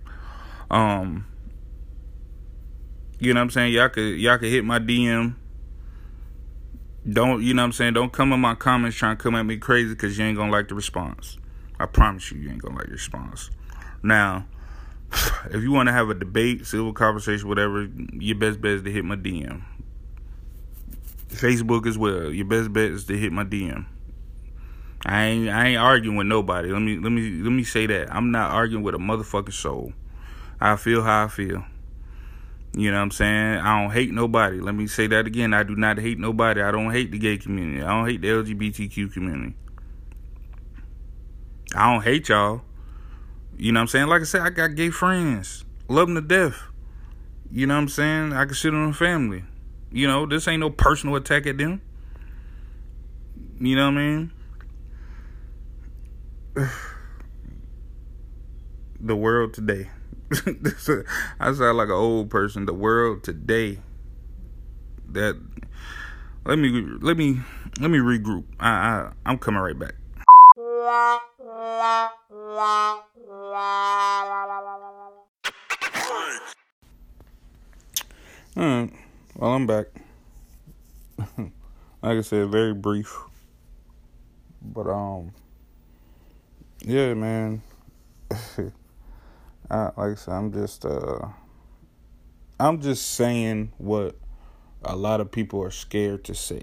Um, 0.69 1.25
you 3.19 3.33
know 3.33 3.39
what 3.39 3.45
I'm 3.45 3.49
saying? 3.51 3.73
Y'all 3.73 3.89
could 3.89 4.19
y'all 4.19 4.37
could 4.37 4.49
hit 4.49 4.63
my 4.63 4.79
DM. 4.79 5.35
Don't 7.09 7.41
you 7.41 7.53
know 7.53 7.63
what 7.63 7.67
I'm 7.67 7.71
saying? 7.73 7.93
Don't 7.93 8.11
come 8.11 8.33
in 8.33 8.39
my 8.39 8.55
comments 8.55 8.97
trying 8.97 9.17
to 9.17 9.23
come 9.23 9.35
at 9.35 9.43
me 9.43 9.57
crazy 9.57 9.89
because 9.89 10.17
you 10.17 10.25
ain't 10.25 10.37
gonna 10.37 10.51
like 10.51 10.67
the 10.67 10.75
response. 10.75 11.37
I 11.79 11.85
promise 11.85 12.31
you, 12.31 12.39
you 12.39 12.49
ain't 12.49 12.61
gonna 12.61 12.75
like 12.75 12.87
the 12.87 12.93
response. 12.93 13.49
Now, 14.03 14.45
if 15.45 15.63
you 15.63 15.71
want 15.71 15.87
to 15.87 15.93
have 15.93 16.09
a 16.09 16.13
debate, 16.13 16.65
civil 16.65 16.93
conversation, 16.93 17.47
whatever, 17.47 17.87
your 18.13 18.37
best 18.37 18.61
bet 18.61 18.71
is 18.71 18.83
to 18.83 18.91
hit 18.91 19.05
my 19.05 19.15
DM. 19.15 19.63
Facebook 21.29 21.87
as 21.87 21.97
well. 21.97 22.31
Your 22.31 22.45
best 22.45 22.71
bet 22.73 22.91
is 22.91 23.05
to 23.05 23.17
hit 23.17 23.31
my 23.31 23.43
DM. 23.43 23.85
I 25.05 25.25
ain't 25.25 25.49
I 25.49 25.67
ain't 25.67 25.79
arguing 25.79 26.17
with 26.17 26.27
nobody. 26.27 26.71
Let 26.71 26.81
me 26.81 26.97
let 26.97 27.11
me 27.11 27.29
let 27.41 27.51
me 27.51 27.63
say 27.63 27.85
that. 27.87 28.13
I'm 28.13 28.31
not 28.31 28.51
arguing 28.51 28.83
with 28.83 28.95
a 28.95 28.99
motherfucking 28.99 29.53
soul. 29.53 29.93
I 30.59 30.75
feel 30.75 31.03
how 31.03 31.25
I 31.25 31.27
feel. 31.27 31.63
You 32.77 32.91
know 32.91 32.97
what 32.97 33.03
I'm 33.05 33.11
saying? 33.11 33.57
I 33.57 33.81
don't 33.81 33.91
hate 33.91 34.11
nobody. 34.11 34.59
Let 34.59 34.75
me 34.75 34.85
say 34.85 35.07
that 35.07 35.25
again. 35.25 35.51
I 35.51 35.63
do 35.63 35.75
not 35.75 35.97
hate 35.97 36.19
nobody. 36.19 36.61
I 36.61 36.69
don't 36.69 36.91
hate 36.91 37.09
the 37.09 37.17
gay 37.17 37.39
community. 37.39 37.81
I 37.81 37.87
don't 37.87 38.07
hate 38.07 38.21
the 38.21 38.27
LGBTQ 38.27 39.11
community. 39.11 39.55
I 41.75 41.91
don't 41.91 42.03
hate 42.03 42.29
y'all. 42.29 42.61
You 43.57 43.71
know 43.71 43.79
what 43.79 43.81
I'm 43.81 43.87
saying? 43.87 44.07
Like 44.07 44.21
I 44.21 44.25
said, 44.25 44.41
I 44.41 44.51
got 44.51 44.75
gay 44.75 44.91
friends. 44.91 45.65
Love 45.87 46.07
them 46.07 46.15
to 46.15 46.21
death. 46.21 46.61
You 47.51 47.65
know 47.65 47.73
what 47.73 47.81
I'm 47.81 47.89
saying? 47.89 48.33
I 48.33 48.45
consider 48.45 48.79
them 48.79 48.93
family. 48.93 49.43
You 49.91 50.05
know, 50.05 50.27
this 50.27 50.47
ain't 50.47 50.59
no 50.59 50.69
personal 50.69 51.15
attack 51.15 51.47
at 51.47 51.57
them. 51.57 51.81
You 53.59 53.75
know 53.75 53.85
what 53.85 53.97
I 53.97 54.05
mean? 54.05 54.31
the 58.99 59.15
world 59.15 59.55
today. 59.55 59.89
I 61.39 61.53
sound 61.53 61.77
like 61.77 61.87
an 61.87 61.93
old 61.93 62.29
person. 62.29 62.65
The 62.65 62.73
world 62.73 63.23
today. 63.23 63.79
That 65.09 65.41
let 66.45 66.59
me 66.59 66.69
let 66.99 67.15
me 67.15 67.39
let 67.79 67.89
me 67.89 67.99
regroup. 67.99 68.43
I, 68.59 68.69
I 68.69 69.11
I'm 69.25 69.37
coming 69.37 69.61
right 69.61 69.77
back. 69.77 69.95
Alright, 78.57 78.91
well 79.35 79.53
I'm 79.53 79.67
back. 79.67 79.85
like 81.37 82.17
I 82.17 82.21
said, 82.21 82.49
very 82.49 82.73
brief. 82.73 83.17
But 84.61 84.87
um 84.89 85.31
yeah 86.81 87.13
man. 87.13 87.61
I, 89.69 89.83
like 89.97 89.97
I 89.97 90.15
said, 90.15 90.33
I'm 90.33 90.53
just 90.53 90.85
uh 90.85 91.27
I'm 92.59 92.81
just 92.81 93.11
saying 93.11 93.71
what 93.77 94.15
a 94.83 94.95
lot 94.95 95.21
of 95.21 95.31
people 95.31 95.61
are 95.63 95.71
scared 95.71 96.23
to 96.25 96.35
say. 96.35 96.61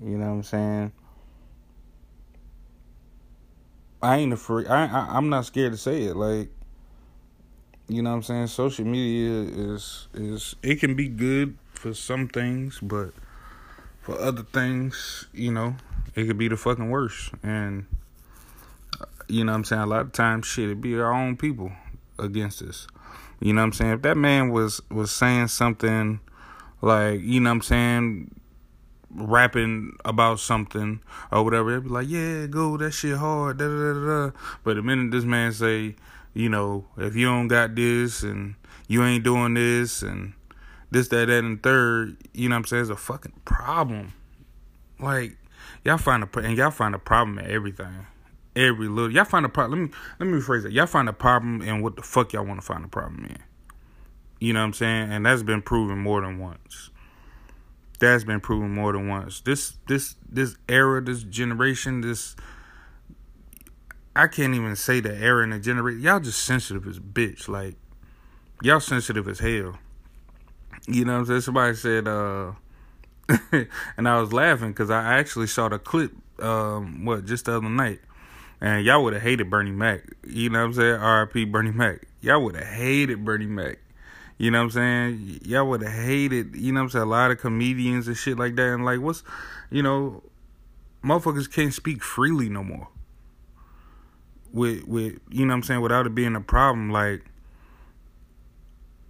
You 0.00 0.16
know 0.18 0.26
what 0.26 0.32
I'm 0.32 0.42
saying? 0.42 0.92
I 4.00 4.18
ain't 4.18 4.32
afraid. 4.32 4.68
I, 4.68 4.86
I 4.86 5.16
I'm 5.16 5.28
not 5.28 5.46
scared 5.46 5.72
to 5.72 5.78
say 5.78 6.04
it. 6.04 6.16
Like, 6.16 6.50
you 7.88 8.02
know 8.02 8.10
what 8.10 8.16
I'm 8.16 8.22
saying? 8.22 8.46
Social 8.48 8.84
media 8.84 9.50
is 9.50 10.08
is 10.14 10.54
it 10.62 10.76
can 10.76 10.94
be 10.94 11.08
good 11.08 11.56
for 11.72 11.94
some 11.94 12.28
things, 12.28 12.78
but 12.80 13.12
for 14.02 14.18
other 14.20 14.42
things, 14.42 15.26
you 15.32 15.50
know, 15.50 15.76
it 16.14 16.26
could 16.26 16.38
be 16.38 16.48
the 16.48 16.56
fucking 16.56 16.90
worst. 16.90 17.32
And 17.42 17.86
uh, 19.00 19.06
you 19.26 19.44
know 19.44 19.52
what 19.52 19.56
I'm 19.56 19.64
saying? 19.64 19.82
A 19.82 19.86
lot 19.86 20.02
of 20.02 20.12
times, 20.12 20.46
shit, 20.46 20.70
it 20.70 20.80
be 20.80 20.94
our 20.96 21.12
own 21.12 21.36
people 21.36 21.72
against 22.18 22.62
us. 22.62 22.86
You 23.40 23.52
know 23.52 23.60
what 23.60 23.66
I'm 23.66 23.72
saying? 23.72 23.92
If 23.92 24.02
that 24.02 24.16
man 24.16 24.50
was 24.50 24.80
was 24.90 25.10
saying 25.10 25.48
something 25.48 26.20
like, 26.82 27.20
you 27.20 27.40
know 27.40 27.50
what 27.50 27.56
I'm 27.56 27.62
saying, 27.62 28.40
rapping 29.10 29.96
about 30.04 30.40
something 30.40 31.00
or 31.30 31.44
whatever, 31.44 31.72
they'd 31.72 31.84
be 31.84 31.90
like, 31.90 32.08
"Yeah, 32.08 32.46
go, 32.46 32.76
that 32.76 32.92
shit 32.92 33.16
hard." 33.16 33.58
Da, 33.58 33.66
da, 33.66 33.92
da, 33.92 34.06
da. 34.06 34.30
But 34.64 34.74
the 34.74 34.82
minute 34.82 35.10
this 35.12 35.24
man 35.24 35.52
say, 35.52 35.96
you 36.34 36.48
know, 36.48 36.86
if 36.96 37.14
you 37.16 37.26
don't 37.26 37.48
got 37.48 37.74
this 37.74 38.22
and 38.22 38.54
you 38.86 39.04
ain't 39.04 39.24
doing 39.24 39.54
this 39.54 40.02
and 40.02 40.34
this, 40.90 41.08
that, 41.08 41.26
that, 41.26 41.44
and 41.44 41.62
third, 41.62 42.16
you 42.32 42.48
know 42.48 42.54
what 42.54 42.58
I'm 42.60 42.64
saying, 42.66 42.82
it's 42.82 42.90
a 42.90 42.96
fucking 42.96 43.40
problem. 43.44 44.14
Like 44.98 45.36
y'all 45.84 45.98
find 45.98 46.24
a 46.24 46.38
and 46.38 46.56
y'all 46.56 46.70
find 46.70 46.94
a 46.94 46.98
problem 46.98 47.38
in 47.38 47.50
everything. 47.50 48.06
Every 48.58 48.88
little 48.88 49.12
y'all 49.12 49.24
find 49.24 49.46
a 49.46 49.48
problem. 49.48 49.80
Let 49.80 49.88
me 49.88 49.96
let 50.18 50.26
me 50.26 50.40
rephrase 50.40 50.64
it. 50.64 50.72
Y'all 50.72 50.86
find 50.86 51.08
a 51.08 51.12
problem 51.12 51.62
in 51.62 51.80
what 51.80 51.94
the 51.94 52.02
fuck 52.02 52.32
y'all 52.32 52.44
want 52.44 52.60
to 52.60 52.66
find 52.66 52.84
a 52.84 52.88
problem 52.88 53.24
in. 53.26 53.38
You 54.40 54.52
know 54.52 54.60
what 54.60 54.66
I'm 54.66 54.72
saying? 54.72 55.12
And 55.12 55.24
that's 55.24 55.44
been 55.44 55.62
proven 55.62 55.98
more 55.98 56.22
than 56.22 56.40
once. 56.40 56.90
That's 58.00 58.24
been 58.24 58.40
proven 58.40 58.72
more 58.72 58.92
than 58.92 59.06
once. 59.06 59.40
This 59.40 59.74
this 59.86 60.16
this 60.28 60.56
era, 60.68 61.00
this 61.00 61.22
generation, 61.22 62.00
this 62.00 62.34
I 64.16 64.26
can't 64.26 64.54
even 64.54 64.74
say 64.74 64.98
the 64.98 65.14
era 65.14 65.44
and 65.44 65.52
the 65.52 65.60
generation. 65.60 66.02
Y'all 66.02 66.18
just 66.18 66.44
sensitive 66.44 66.88
as 66.88 66.98
bitch. 66.98 67.48
Like 67.48 67.76
y'all 68.60 68.80
sensitive 68.80 69.28
as 69.28 69.38
hell. 69.38 69.78
You 70.88 71.04
know 71.04 71.12
what 71.12 71.18
I'm 71.20 71.26
saying? 71.26 71.40
Somebody 71.42 71.76
said, 71.76 72.08
uh 72.08 72.54
and 73.96 74.08
I 74.08 74.20
was 74.20 74.32
laughing 74.32 74.70
because 74.70 74.90
I 74.90 75.18
actually 75.18 75.46
saw 75.46 75.68
the 75.68 75.78
clip 75.78 76.10
um 76.40 77.04
what 77.04 77.24
just 77.24 77.44
the 77.44 77.56
other 77.56 77.68
night. 77.68 78.00
And 78.60 78.84
y'all 78.84 79.04
would 79.04 79.12
have 79.12 79.22
hated 79.22 79.50
Bernie 79.50 79.70
Mac. 79.70 80.02
You 80.26 80.50
know 80.50 80.60
what 80.60 80.66
I'm 80.66 80.72
saying? 80.74 80.94
R.I.P. 80.94 81.44
Bernie 81.44 81.70
Mac. 81.70 82.06
Y'all 82.20 82.42
would 82.42 82.56
have 82.56 82.66
hated 82.66 83.24
Bernie 83.24 83.46
Mac. 83.46 83.78
You 84.38 84.52
know 84.52 84.58
what 84.58 84.64
I'm 84.64 84.70
saying? 84.70 85.40
Y'all 85.44 85.68
would 85.68 85.82
have 85.82 85.92
hated, 85.92 86.54
you 86.54 86.72
know 86.72 86.80
what 86.80 86.84
I'm 86.84 86.90
saying, 86.90 87.02
a 87.02 87.06
lot 87.06 87.32
of 87.32 87.38
comedians 87.38 88.06
and 88.06 88.16
shit 88.16 88.38
like 88.38 88.54
that. 88.54 88.72
And 88.72 88.84
like, 88.84 89.00
what's, 89.00 89.24
you 89.68 89.82
know, 89.82 90.22
motherfuckers 91.04 91.52
can't 91.52 91.74
speak 91.74 92.04
freely 92.04 92.48
no 92.48 92.62
more. 92.62 92.88
With, 94.52 94.84
with, 94.84 95.18
you 95.28 95.44
know 95.44 95.52
what 95.52 95.56
I'm 95.56 95.62
saying, 95.64 95.80
without 95.80 96.06
it 96.06 96.14
being 96.14 96.36
a 96.36 96.40
problem. 96.40 96.90
Like, 96.90 97.24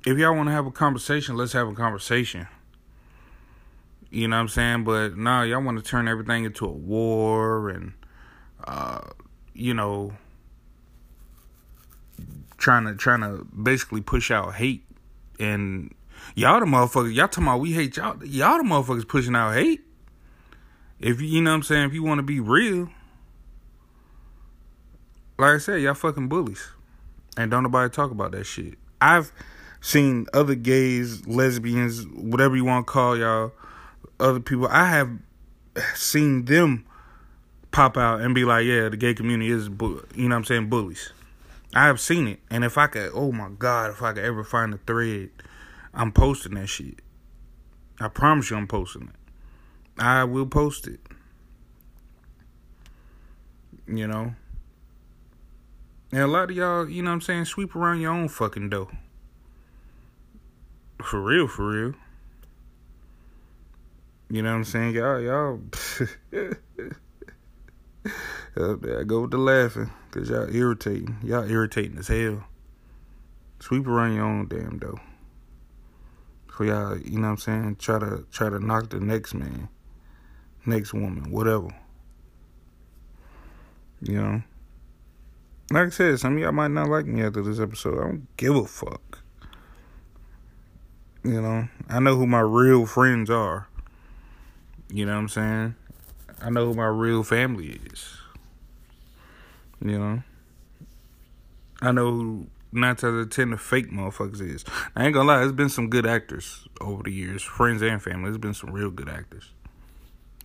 if 0.06 0.16
y'all 0.16 0.34
want 0.34 0.48
to 0.48 0.52
have 0.52 0.66
a 0.66 0.70
conversation, 0.70 1.36
let's 1.36 1.52
have 1.52 1.68
a 1.68 1.74
conversation. 1.74 2.48
You 4.10 4.28
know 4.28 4.36
what 4.36 4.40
I'm 4.40 4.48
saying? 4.48 4.84
But 4.84 5.18
nah, 5.18 5.42
y'all 5.42 5.62
want 5.62 5.76
to 5.76 5.84
turn 5.84 6.08
everything 6.08 6.44
into 6.44 6.64
a 6.64 6.72
war 6.72 7.68
and, 7.68 7.92
uh, 8.64 9.00
you 9.58 9.74
know, 9.74 10.12
trying 12.56 12.84
to 12.84 12.94
trying 12.94 13.20
to 13.20 13.44
basically 13.44 14.00
push 14.00 14.30
out 14.30 14.54
hate 14.54 14.84
and 15.38 15.94
y'all 16.34 16.60
the 16.60 16.66
motherfuckers, 16.66 17.14
y'all 17.14 17.28
talking 17.28 17.44
about 17.44 17.60
we 17.60 17.72
hate 17.72 17.96
y'all. 17.96 18.22
Y'all 18.24 18.58
the 18.58 18.64
motherfuckers 18.64 19.06
pushing 19.06 19.34
out 19.34 19.54
hate. 19.54 19.82
If 21.00 21.20
you, 21.20 21.28
you 21.28 21.42
know 21.42 21.50
what 21.50 21.56
I'm 21.56 21.62
saying, 21.62 21.86
if 21.86 21.94
you 21.94 22.02
want 22.02 22.18
to 22.18 22.24
be 22.24 22.40
real, 22.40 22.90
like 25.38 25.54
I 25.54 25.58
said, 25.58 25.80
y'all 25.80 25.94
fucking 25.94 26.28
bullies. 26.28 26.68
And 27.36 27.50
don't 27.50 27.62
nobody 27.62 27.92
talk 27.92 28.10
about 28.10 28.32
that 28.32 28.44
shit. 28.44 28.74
I've 29.00 29.32
seen 29.80 30.26
other 30.34 30.56
gays, 30.56 31.24
lesbians, 31.26 32.04
whatever 32.08 32.56
you 32.56 32.64
want 32.64 32.86
to 32.86 32.92
call 32.92 33.16
y'all, 33.16 33.52
other 34.18 34.40
people. 34.40 34.66
I 34.68 34.88
have 34.88 35.10
seen 35.94 36.46
them 36.46 36.84
pop 37.70 37.96
out 37.96 38.20
and 38.20 38.34
be 38.34 38.44
like, 38.44 38.64
yeah, 38.64 38.88
the 38.88 38.96
gay 38.96 39.14
community 39.14 39.50
is, 39.50 39.66
you 39.66 39.78
know 39.78 39.98
what 40.14 40.32
I'm 40.32 40.44
saying, 40.44 40.68
bullies. 40.68 41.12
I 41.74 41.86
have 41.86 42.00
seen 42.00 42.28
it, 42.28 42.40
and 42.50 42.64
if 42.64 42.78
I 42.78 42.86
could, 42.86 43.10
oh 43.14 43.30
my 43.30 43.50
god, 43.50 43.90
if 43.90 44.02
I 44.02 44.12
could 44.12 44.24
ever 44.24 44.42
find 44.42 44.72
a 44.72 44.78
thread, 44.78 45.30
I'm 45.92 46.12
posting 46.12 46.54
that 46.54 46.68
shit. 46.68 47.00
I 48.00 48.08
promise 48.08 48.50
you, 48.50 48.56
I'm 48.56 48.66
posting 48.66 49.08
it. 49.08 50.00
I 50.00 50.24
will 50.24 50.46
post 50.46 50.86
it. 50.86 51.00
You 53.86 54.06
know, 54.06 54.34
and 56.10 56.22
a 56.22 56.26
lot 56.26 56.50
of 56.50 56.56
y'all, 56.56 56.88
you 56.88 57.02
know 57.02 57.10
what 57.10 57.14
I'm 57.14 57.20
saying, 57.20 57.44
sweep 57.46 57.76
around 57.76 58.00
your 58.00 58.12
own 58.12 58.28
fucking 58.28 58.70
dough. 58.70 58.90
For 61.02 61.20
real, 61.20 61.46
for 61.46 61.68
real. 61.68 61.94
You 64.30 64.42
know 64.42 64.50
what 64.50 64.56
I'm 64.56 64.64
saying? 64.64 64.94
Y'all, 64.94 65.20
y'all. 65.20 65.60
I 68.56 69.02
go 69.06 69.22
with 69.22 69.30
the 69.30 69.38
laughing, 69.38 69.90
cause 70.10 70.30
y'all 70.30 70.54
irritating. 70.54 71.16
Y'all 71.22 71.48
irritating 71.48 71.98
as 71.98 72.08
hell. 72.08 72.44
Sweep 73.60 73.86
around 73.86 74.14
your 74.14 74.24
own 74.24 74.48
damn 74.48 74.78
though. 74.78 75.00
For 76.48 76.64
y'all, 76.64 76.98
you 76.98 77.18
know 77.18 77.28
what 77.28 77.32
I'm 77.32 77.36
saying? 77.38 77.76
Try 77.76 77.98
to 77.98 78.26
try 78.30 78.48
to 78.48 78.58
knock 78.58 78.90
the 78.90 79.00
next 79.00 79.34
man, 79.34 79.68
next 80.66 80.92
woman, 80.92 81.30
whatever. 81.30 81.68
You 84.00 84.14
know. 84.14 84.42
Like 85.70 85.88
I 85.88 85.90
said, 85.90 86.18
some 86.18 86.36
of 86.36 86.38
y'all 86.38 86.52
might 86.52 86.70
not 86.70 86.88
like 86.88 87.04
me 87.04 87.22
after 87.22 87.42
this 87.42 87.60
episode. 87.60 87.98
I 87.98 88.04
don't 88.04 88.36
give 88.38 88.56
a 88.56 88.64
fuck. 88.64 89.22
You 91.22 91.42
know, 91.42 91.68
I 91.90 92.00
know 92.00 92.16
who 92.16 92.26
my 92.26 92.40
real 92.40 92.86
friends 92.86 93.28
are. 93.28 93.68
You 94.88 95.04
know 95.04 95.12
what 95.12 95.18
I'm 95.18 95.28
saying? 95.28 95.74
I 96.40 96.50
know 96.50 96.66
who 96.66 96.74
my 96.74 96.86
real 96.86 97.22
family 97.22 97.80
is. 97.92 98.16
You 99.84 99.98
know, 99.98 100.22
I 101.80 101.92
know 101.92 102.10
who 102.10 102.46
nine 102.72 102.96
times 102.96 103.14
out 103.14 103.20
of 103.20 103.30
ten 103.30 103.50
the 103.50 103.56
fake 103.56 103.90
motherfuckers 103.90 104.40
is. 104.40 104.64
I 104.94 105.04
ain't 105.04 105.14
gonna 105.14 105.28
lie, 105.28 105.38
there's 105.38 105.52
been 105.52 105.68
some 105.68 105.88
good 105.88 106.06
actors 106.06 106.66
over 106.80 107.02
the 107.02 107.12
years, 107.12 107.42
friends 107.42 107.82
and 107.82 108.02
family. 108.02 108.24
There's 108.24 108.38
been 108.38 108.54
some 108.54 108.70
real 108.70 108.90
good 108.90 109.08
actors, 109.08 109.52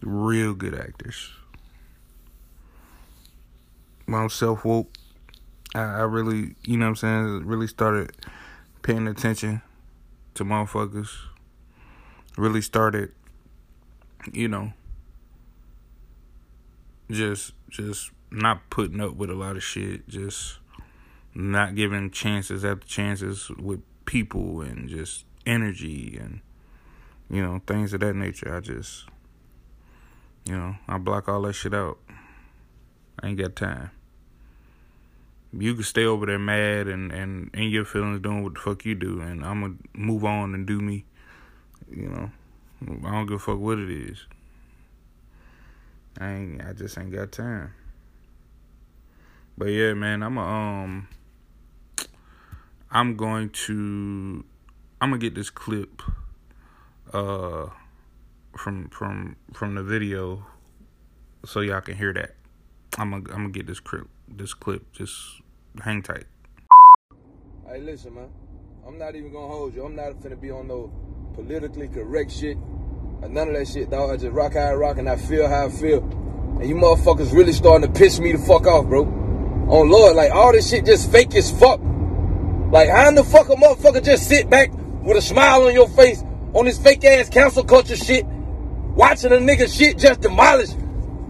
real 0.02 0.54
good 0.54 0.76
actors. 0.76 1.32
I'm 4.08 4.30
self 4.30 4.64
woke, 4.66 4.90
I, 5.74 5.82
I 5.82 6.02
really, 6.02 6.56
you 6.64 6.78
know 6.78 6.86
what 6.86 6.90
I'm 6.90 6.96
saying, 6.96 7.46
really 7.46 7.68
started 7.68 8.12
paying 8.82 9.08
attention 9.08 9.62
to 10.36 10.44
motherfuckers. 10.44 11.10
Really 12.38 12.62
started, 12.62 13.12
you 14.32 14.48
know, 14.48 14.74
just 17.14 17.54
just 17.70 18.12
not 18.32 18.70
putting 18.70 19.00
up 19.00 19.16
with 19.16 19.30
a 19.30 19.36
lot 19.36 19.56
of 19.56 19.64
shit, 19.64 20.08
just 20.08 20.58
not 21.34 21.76
giving 21.76 22.12
chances 22.12 22.64
after 22.64 22.88
chances 22.88 23.50
with 23.52 23.82
people 24.06 24.62
and 24.62 24.90
just 24.90 25.26
energy 25.46 26.18
and 26.20 26.42
you 27.30 27.42
know 27.42 27.62
things 27.66 27.94
of 27.94 28.00
that 28.02 28.16
nature. 28.16 28.56
I 28.56 28.60
just 28.60 29.06
you 30.46 30.56
know 30.58 30.76
I 30.88 30.98
block 30.98 31.28
all 31.30 31.42
that 31.44 31.54
shit 31.54 31.74
out. 31.74 31.98
I 33.22 33.28
ain't 33.28 33.40
got 33.40 33.56
time. 33.56 33.92
You 35.56 35.76
can 35.76 35.84
stay 35.84 36.06
over 36.06 36.26
there 36.26 36.40
mad 36.40 36.88
and 36.88 37.12
and 37.12 37.50
in 37.54 37.70
your 37.70 37.86
feelings 37.86 38.22
doing 38.22 38.44
what 38.44 38.56
the 38.56 38.60
fuck 38.60 38.86
you 38.86 38.96
do, 38.96 39.22
and 39.22 39.44
I'm 39.46 39.62
gonna 39.62 39.76
move 39.94 40.26
on 40.26 40.54
and 40.54 40.66
do 40.66 40.80
me. 40.80 41.06
You 41.90 42.10
know, 42.10 42.32
I 43.08 43.12
don't 43.12 43.28
give 43.28 43.36
a 43.36 43.40
fuck 43.40 43.60
what 43.60 43.78
it 43.80 43.90
is. 43.90 44.26
I 46.20 46.32
ain't. 46.34 46.62
I 46.64 46.74
just 46.74 46.98
ain't 46.98 47.12
got 47.12 47.32
time. 47.32 47.74
But 49.58 49.66
yeah, 49.66 49.94
man, 49.94 50.24
I'm 50.24 50.38
a, 50.38 50.42
um 50.42 51.08
I'm 52.92 53.16
going 53.16 53.50
to 53.50 54.44
I'm 55.02 55.10
gonna 55.10 55.18
get 55.18 55.36
this 55.36 55.50
clip 55.50 56.02
uh 57.12 57.68
from 58.58 58.90
from 58.90 59.36
from 59.54 59.76
the 59.76 59.84
video 59.84 60.46
so 61.46 61.62
y'all 61.62 61.82
can 61.82 61.96
hear 61.96 62.14
that. 62.14 62.36
I'm 62.98 63.12
gonna 63.12 63.24
I'm 63.30 63.42
gonna 63.42 63.50
get 63.50 63.68
this 63.68 63.80
clip 63.80 64.08
this 64.28 64.54
clip. 64.54 64.92
Just 64.94 65.42
hang 65.84 66.02
tight. 66.02 66.26
Hey, 67.68 67.80
listen, 67.82 68.16
man. 68.16 68.30
I'm 68.86 68.98
not 68.98 69.16
even 69.16 69.32
gonna 69.32 69.48
hold 69.48 69.74
you. 69.74 69.86
I'm 69.86 69.96
not 69.96 70.14
finna 70.20 70.40
be 70.40 70.52
on 70.52 70.68
no 70.68 70.92
politically 71.34 71.88
correct 71.88 72.32
shit. 72.32 72.58
None 73.30 73.48
of 73.48 73.54
that 73.56 73.68
shit, 73.68 73.90
dog. 73.90 74.12
I 74.12 74.18
just 74.18 74.34
rock 74.34 74.54
how 74.54 74.62
I 74.62 74.74
rock 74.74 74.98
and 74.98 75.10
I 75.10 75.16
feel 75.16 75.48
how 75.48 75.66
I 75.66 75.70
feel. 75.70 76.04
And 76.60 76.68
you 76.68 76.76
motherfuckers 76.76 77.34
really 77.34 77.54
starting 77.54 77.92
to 77.92 78.00
piss 78.00 78.20
me 78.20 78.32
the 78.32 78.38
fuck 78.38 78.68
off, 78.68 78.86
bro. 78.86 79.02
Oh 79.70 79.82
Lord, 79.82 80.16
like 80.16 80.32
all 80.32 80.52
this 80.52 80.70
shit 80.70 80.86
just 80.86 81.12
fake 81.12 81.34
as 81.36 81.52
fuck. 81.52 81.80
Like 82.72 82.90
how 82.90 83.08
in 83.08 83.16
the 83.16 83.24
fuck 83.24 83.50
a 83.50 83.56
motherfucker 83.56 84.04
just 84.04 84.28
sit 84.28 84.50
back 84.50 84.72
with 85.04 85.18
a 85.18 85.22
smile 85.22 85.64
on 85.64 85.74
your 85.74 85.90
face 85.90 86.24
on 86.54 86.66
this 86.66 86.78
fake 86.78 87.04
ass 87.06 87.30
cancel 87.30 87.64
culture 87.64 87.96
shit, 87.96 88.26
watching 88.26 89.32
a 89.32 89.38
nigga 89.38 89.68
shit 89.76 89.98
just 89.98 90.22
demolish 90.22 90.70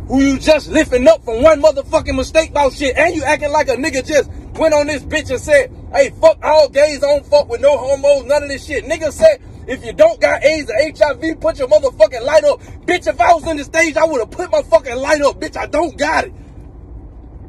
who 0.08 0.22
you 0.22 0.40
just 0.40 0.70
lifting 0.70 1.08
up 1.08 1.24
from 1.24 1.42
one 1.42 1.62
motherfucking 1.62 2.16
mistake 2.16 2.50
about 2.50 2.74
shit, 2.74 2.98
and 2.98 3.16
you 3.16 3.24
acting 3.24 3.52
like 3.52 3.70
a 3.70 3.76
nigga 3.76 4.06
just 4.06 4.30
went 4.60 4.74
on 4.74 4.88
this 4.88 5.04
bitch 5.04 5.30
and 5.30 5.40
said, 5.40 5.72
hey, 5.94 6.10
fuck 6.22 6.38
all 6.44 6.70
gays, 6.70 7.00
don't 7.00 7.26
fuck 7.26 7.48
with 7.50 7.62
no 7.62 7.78
homos, 7.78 8.26
none 8.26 8.44
of 8.44 8.50
this 8.50 8.66
shit. 8.66 8.84
Nigga 8.84 9.12
said, 9.12 9.42
if 9.68 9.86
you 9.86 9.94
don't 9.94 10.20
got 10.20 10.44
AIDS 10.44 10.70
or 10.70 10.76
HIV, 10.76 11.40
put 11.40 11.58
your 11.58 11.68
motherfucking 11.68 12.24
light 12.24 12.44
up. 12.44 12.62
Bitch, 12.86 13.08
if 13.08 13.20
I 13.20 13.34
was 13.34 13.48
in 13.48 13.58
the 13.58 13.64
stage, 13.64 13.96
I 13.96 14.06
would 14.06 14.20
have 14.20 14.32
put 14.32 14.52
my 14.52 14.62
fucking 14.62 14.96
light 14.96 15.22
up. 15.22 15.40
Bitch, 15.40 15.56
I 15.56 15.68
don't 15.68 15.98
got 15.98 16.26
it. 16.26 16.34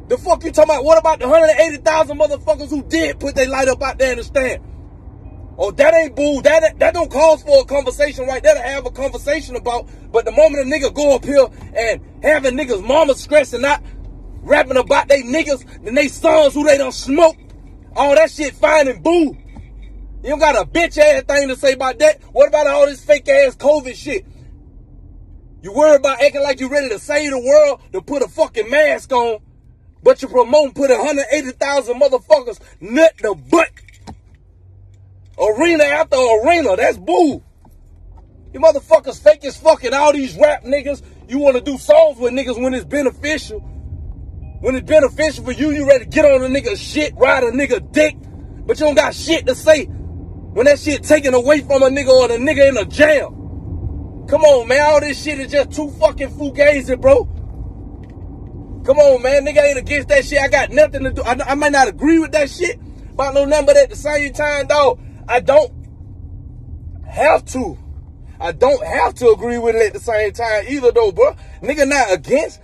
The 0.08 0.18
fuck 0.18 0.44
you 0.44 0.52
talking 0.52 0.74
about? 0.74 0.84
What 0.84 0.98
about 0.98 1.18
the 1.18 1.28
180,000 1.28 2.18
motherfuckers 2.18 2.68
who 2.68 2.82
did 2.82 3.18
put 3.18 3.34
their 3.34 3.48
light 3.48 3.68
up 3.68 3.82
out 3.82 3.98
there 3.98 4.12
in 4.12 4.18
the 4.18 4.24
stand? 4.24 4.62
Oh, 5.56 5.70
that 5.70 5.94
ain't 5.94 6.16
boo. 6.16 6.42
That 6.42 6.78
that 6.78 6.94
don't 6.94 7.10
cause 7.10 7.42
for 7.42 7.62
a 7.62 7.64
conversation 7.64 8.26
right 8.26 8.42
there 8.42 8.54
to 8.54 8.60
have 8.60 8.86
a 8.86 8.90
conversation 8.90 9.56
about. 9.56 9.88
But 10.12 10.24
the 10.24 10.32
moment 10.32 10.66
a 10.66 10.70
nigga 10.70 10.92
go 10.92 11.14
up 11.14 11.24
here 11.24 11.46
and 11.76 12.00
having 12.22 12.56
niggas 12.56 12.84
mama 12.84 13.14
stressing 13.14 13.64
out, 13.64 13.80
rapping 14.42 14.76
about 14.76 15.08
they 15.08 15.22
niggas 15.22 15.86
and 15.86 15.96
they 15.96 16.08
sons 16.08 16.54
who 16.54 16.64
they 16.64 16.76
don't 16.76 16.92
smoke, 16.92 17.36
all 17.94 18.14
that 18.14 18.30
shit 18.30 18.54
fine 18.54 18.88
and 18.88 19.02
boo. 19.02 19.36
You 20.24 20.30
don't 20.30 20.38
got 20.38 20.56
a 20.56 20.64
bitch 20.66 20.96
ass 20.96 21.24
thing 21.24 21.48
to 21.48 21.56
say 21.56 21.74
about 21.74 21.98
that. 21.98 22.22
What 22.32 22.48
about 22.48 22.66
all 22.66 22.86
this 22.86 23.04
fake 23.04 23.28
ass 23.28 23.56
COVID 23.56 23.94
shit? 23.94 24.24
You 25.62 25.70
worry 25.74 25.96
about 25.96 26.22
acting 26.22 26.42
like 26.42 26.60
you 26.60 26.70
ready 26.70 26.88
to 26.88 26.98
save 26.98 27.30
the 27.30 27.38
world 27.38 27.82
to 27.92 28.00
put 28.00 28.22
a 28.22 28.28
fucking 28.28 28.70
mask 28.70 29.12
on, 29.12 29.40
but 30.02 30.22
you're 30.22 30.30
promoting 30.30 30.72
putting 30.72 30.96
180,000 30.96 32.00
motherfuckers 32.00 32.58
nut 32.80 33.12
the 33.20 33.34
butt 33.34 33.68
Arena 35.38 35.84
after 35.84 36.16
arena. 36.16 36.74
That's 36.76 36.96
boo. 36.96 37.42
You 38.54 38.60
motherfuckers 38.60 39.22
fake 39.22 39.44
as 39.44 39.58
fucking 39.58 39.92
all 39.92 40.14
these 40.14 40.38
rap 40.38 40.64
niggas. 40.64 41.02
You 41.28 41.38
want 41.38 41.56
to 41.56 41.60
do 41.60 41.76
songs 41.76 42.18
with 42.18 42.32
niggas 42.32 42.58
when 42.62 42.72
it's 42.72 42.86
beneficial. 42.86 43.60
When 43.60 44.74
it's 44.74 44.88
beneficial 44.88 45.44
for 45.44 45.52
you, 45.52 45.70
you 45.72 45.86
ready 45.86 46.04
to 46.04 46.10
get 46.10 46.24
on 46.24 46.42
a 46.42 46.48
nigga 46.48 46.78
shit, 46.78 47.14
ride 47.16 47.44
a 47.44 47.50
nigga 47.50 47.92
dick, 47.92 48.16
but 48.64 48.80
you 48.80 48.86
don't 48.86 48.94
got 48.94 49.14
shit 49.14 49.44
to 49.48 49.54
say. 49.54 49.90
When 50.54 50.66
that 50.66 50.78
shit 50.78 51.02
taken 51.02 51.34
away 51.34 51.62
from 51.62 51.82
a 51.82 51.88
nigga 51.90 52.08
or 52.08 52.28
the 52.28 52.34
nigga 52.34 52.68
in 52.68 52.76
a 52.76 52.84
jail. 52.84 53.30
Come 54.28 54.44
on, 54.44 54.68
man. 54.68 54.82
All 54.86 55.00
this 55.00 55.20
shit 55.20 55.40
is 55.40 55.50
just 55.50 55.72
too 55.72 55.90
fucking 55.90 56.30
fugazi, 56.30 56.98
bro. 57.00 57.24
Come 58.84 58.98
on, 58.98 59.20
man. 59.20 59.44
Nigga 59.44 59.64
ain't 59.64 59.78
against 59.78 60.08
that 60.08 60.24
shit. 60.24 60.38
I 60.38 60.46
got 60.46 60.70
nothing 60.70 61.02
to 61.02 61.10
do. 61.10 61.22
I, 61.24 61.36
I 61.44 61.54
might 61.56 61.72
not 61.72 61.88
agree 61.88 62.20
with 62.20 62.30
that 62.32 62.48
shit, 62.48 62.78
but 63.16 63.30
I 63.30 63.32
know 63.32 63.44
nothing 63.44 63.66
but 63.66 63.76
at 63.76 63.90
the 63.90 63.96
same 63.96 64.32
time, 64.32 64.68
dog. 64.68 65.00
I 65.26 65.40
don't 65.40 65.72
have 67.04 67.44
to. 67.46 67.76
I 68.38 68.52
don't 68.52 68.86
have 68.86 69.14
to 69.14 69.30
agree 69.30 69.58
with 69.58 69.74
it 69.74 69.86
at 69.86 69.92
the 69.92 70.00
same 70.00 70.32
time 70.32 70.66
either 70.68 70.92
though, 70.92 71.10
bro. 71.10 71.34
Nigga 71.62 71.88
not 71.88 72.12
against 72.12 72.60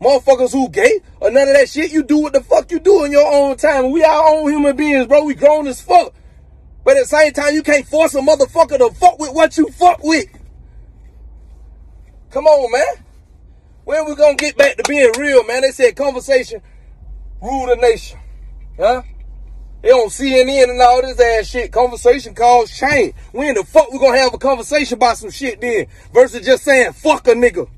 motherfuckers 0.00 0.52
who 0.52 0.68
gay 0.68 1.00
or 1.20 1.32
none 1.32 1.48
of 1.48 1.54
that 1.54 1.68
shit. 1.68 1.92
You 1.92 2.04
do 2.04 2.18
what 2.18 2.34
the 2.34 2.42
fuck 2.42 2.70
you 2.70 2.78
do 2.78 3.04
in 3.04 3.10
your 3.10 3.26
own 3.32 3.56
time. 3.56 3.90
We 3.90 4.04
our 4.04 4.28
own 4.28 4.48
human 4.48 4.76
beings, 4.76 5.08
bro. 5.08 5.24
We 5.24 5.34
grown 5.34 5.66
as 5.66 5.80
fuck. 5.80 6.14
But 6.84 6.96
at 6.96 7.04
the 7.04 7.08
same 7.08 7.32
time, 7.32 7.54
you 7.54 7.62
can't 7.62 7.86
force 7.86 8.14
a 8.14 8.20
motherfucker 8.20 8.78
to 8.78 8.90
fuck 8.94 9.18
with 9.18 9.32
what 9.32 9.56
you 9.56 9.68
fuck 9.68 10.02
with. 10.02 10.26
Come 12.30 12.46
on, 12.46 12.72
man. 12.72 13.04
When 13.84 14.06
we 14.06 14.14
gonna 14.14 14.36
get 14.36 14.56
back 14.56 14.76
to 14.76 14.82
being 14.88 15.12
real, 15.18 15.44
man? 15.44 15.62
They 15.62 15.72
said 15.72 15.96
conversation 15.96 16.62
rule 17.40 17.66
the 17.66 17.76
nation. 17.76 18.18
Huh? 18.78 19.02
They 19.82 19.90
on 19.90 20.08
CNN 20.08 20.70
and 20.70 20.80
all 20.80 21.02
this 21.02 21.18
ass 21.20 21.48
shit. 21.48 21.72
Conversation 21.72 22.34
called 22.34 22.68
shame. 22.68 23.12
When 23.32 23.54
the 23.54 23.64
fuck 23.64 23.92
we 23.92 23.98
gonna 23.98 24.18
have 24.18 24.32
a 24.32 24.38
conversation 24.38 24.94
about 24.94 25.18
some 25.18 25.30
shit 25.30 25.60
then? 25.60 25.86
Versus 26.14 26.46
just 26.46 26.62
saying 26.62 26.92
fuck 26.92 27.26
a 27.26 27.32
nigga. 27.32 27.68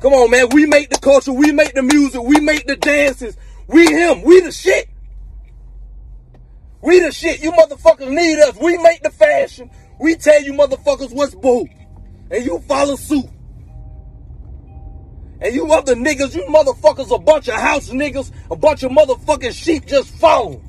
Come 0.00 0.12
on, 0.12 0.30
man. 0.30 0.48
We 0.50 0.66
make 0.66 0.90
the 0.90 0.98
culture. 0.98 1.32
We 1.32 1.52
make 1.52 1.74
the 1.74 1.82
music. 1.82 2.20
We 2.22 2.40
make 2.40 2.66
the 2.66 2.76
dances. 2.76 3.36
We 3.68 3.86
him. 3.86 4.22
We 4.22 4.40
the 4.40 4.50
shit. 4.52 4.88
We 6.84 7.00
the 7.00 7.10
shit. 7.12 7.42
You 7.42 7.50
motherfuckers 7.52 8.10
need 8.10 8.38
us. 8.40 8.56
We 8.60 8.76
make 8.76 9.02
the 9.02 9.10
fashion. 9.10 9.70
We 9.98 10.16
tell 10.16 10.42
you 10.42 10.52
motherfuckers 10.52 11.14
what's 11.14 11.34
boo. 11.34 11.66
And 12.30 12.44
you 12.44 12.58
follow 12.60 12.96
suit. 12.96 13.24
And 15.40 15.54
you 15.54 15.72
other 15.72 15.94
niggas, 15.94 16.34
you 16.34 16.42
motherfuckers 16.42 17.14
a 17.14 17.18
bunch 17.18 17.48
of 17.48 17.54
house 17.54 17.88
niggas, 17.88 18.30
a 18.50 18.56
bunch 18.56 18.82
of 18.82 18.92
motherfucking 18.92 19.52
sheep 19.52 19.86
just 19.86 20.14
follow. 20.16 20.62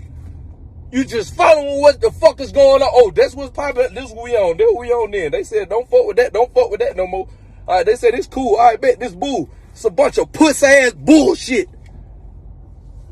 You 0.89 1.03
just 1.03 1.35
following 1.35 1.81
what 1.81 1.99
the 1.99 2.09
fuck 2.11 2.39
is 2.39 2.53
going 2.53 2.81
on. 2.81 2.89
Oh, 2.93 3.11
that's 3.13 3.35
what's 3.35 3.51
popping. 3.51 3.93
This 3.93 4.09
is 4.09 4.13
we 4.13 4.37
on. 4.37 4.55
This 4.55 4.73
we 4.77 4.91
on 4.91 5.11
then. 5.11 5.31
They 5.31 5.43
said 5.43 5.67
don't 5.67 5.89
fuck 5.89 6.07
with 6.07 6.15
that. 6.15 6.31
Don't 6.31 6.53
fuck 6.53 6.71
with 6.71 6.79
that 6.79 6.95
no 6.95 7.07
more. 7.07 7.27
All 7.67 7.75
right, 7.75 7.85
they 7.85 7.97
said 7.97 8.13
it's 8.13 8.27
cool. 8.27 8.57
I 8.57 8.77
bet 8.77 9.01
this 9.01 9.13
boo. 9.13 9.49
It's 9.71 9.83
a 9.83 9.89
bunch 9.89 10.17
of 10.17 10.31
puss 10.31 10.63
ass 10.63 10.93
bullshit. 10.93 11.67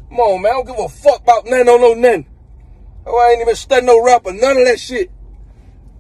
Come 0.08 0.20
on, 0.20 0.42
man. 0.42 0.52
I 0.54 0.56
don't 0.56 0.68
give 0.68 0.80
a 0.80 0.88
fuck 0.88 1.22
about 1.22 1.46
nothing 1.46 1.68
on 1.68 1.82
no 1.82 1.94
nothing. 1.96 2.33
Oh, 3.06 3.18
I 3.18 3.32
ain't 3.32 3.42
even 3.42 3.56
studying 3.56 3.88
no 3.88 4.04
rapper. 4.04 4.32
None 4.32 4.58
of 4.58 4.66
that 4.66 4.80
shit. 4.80 5.12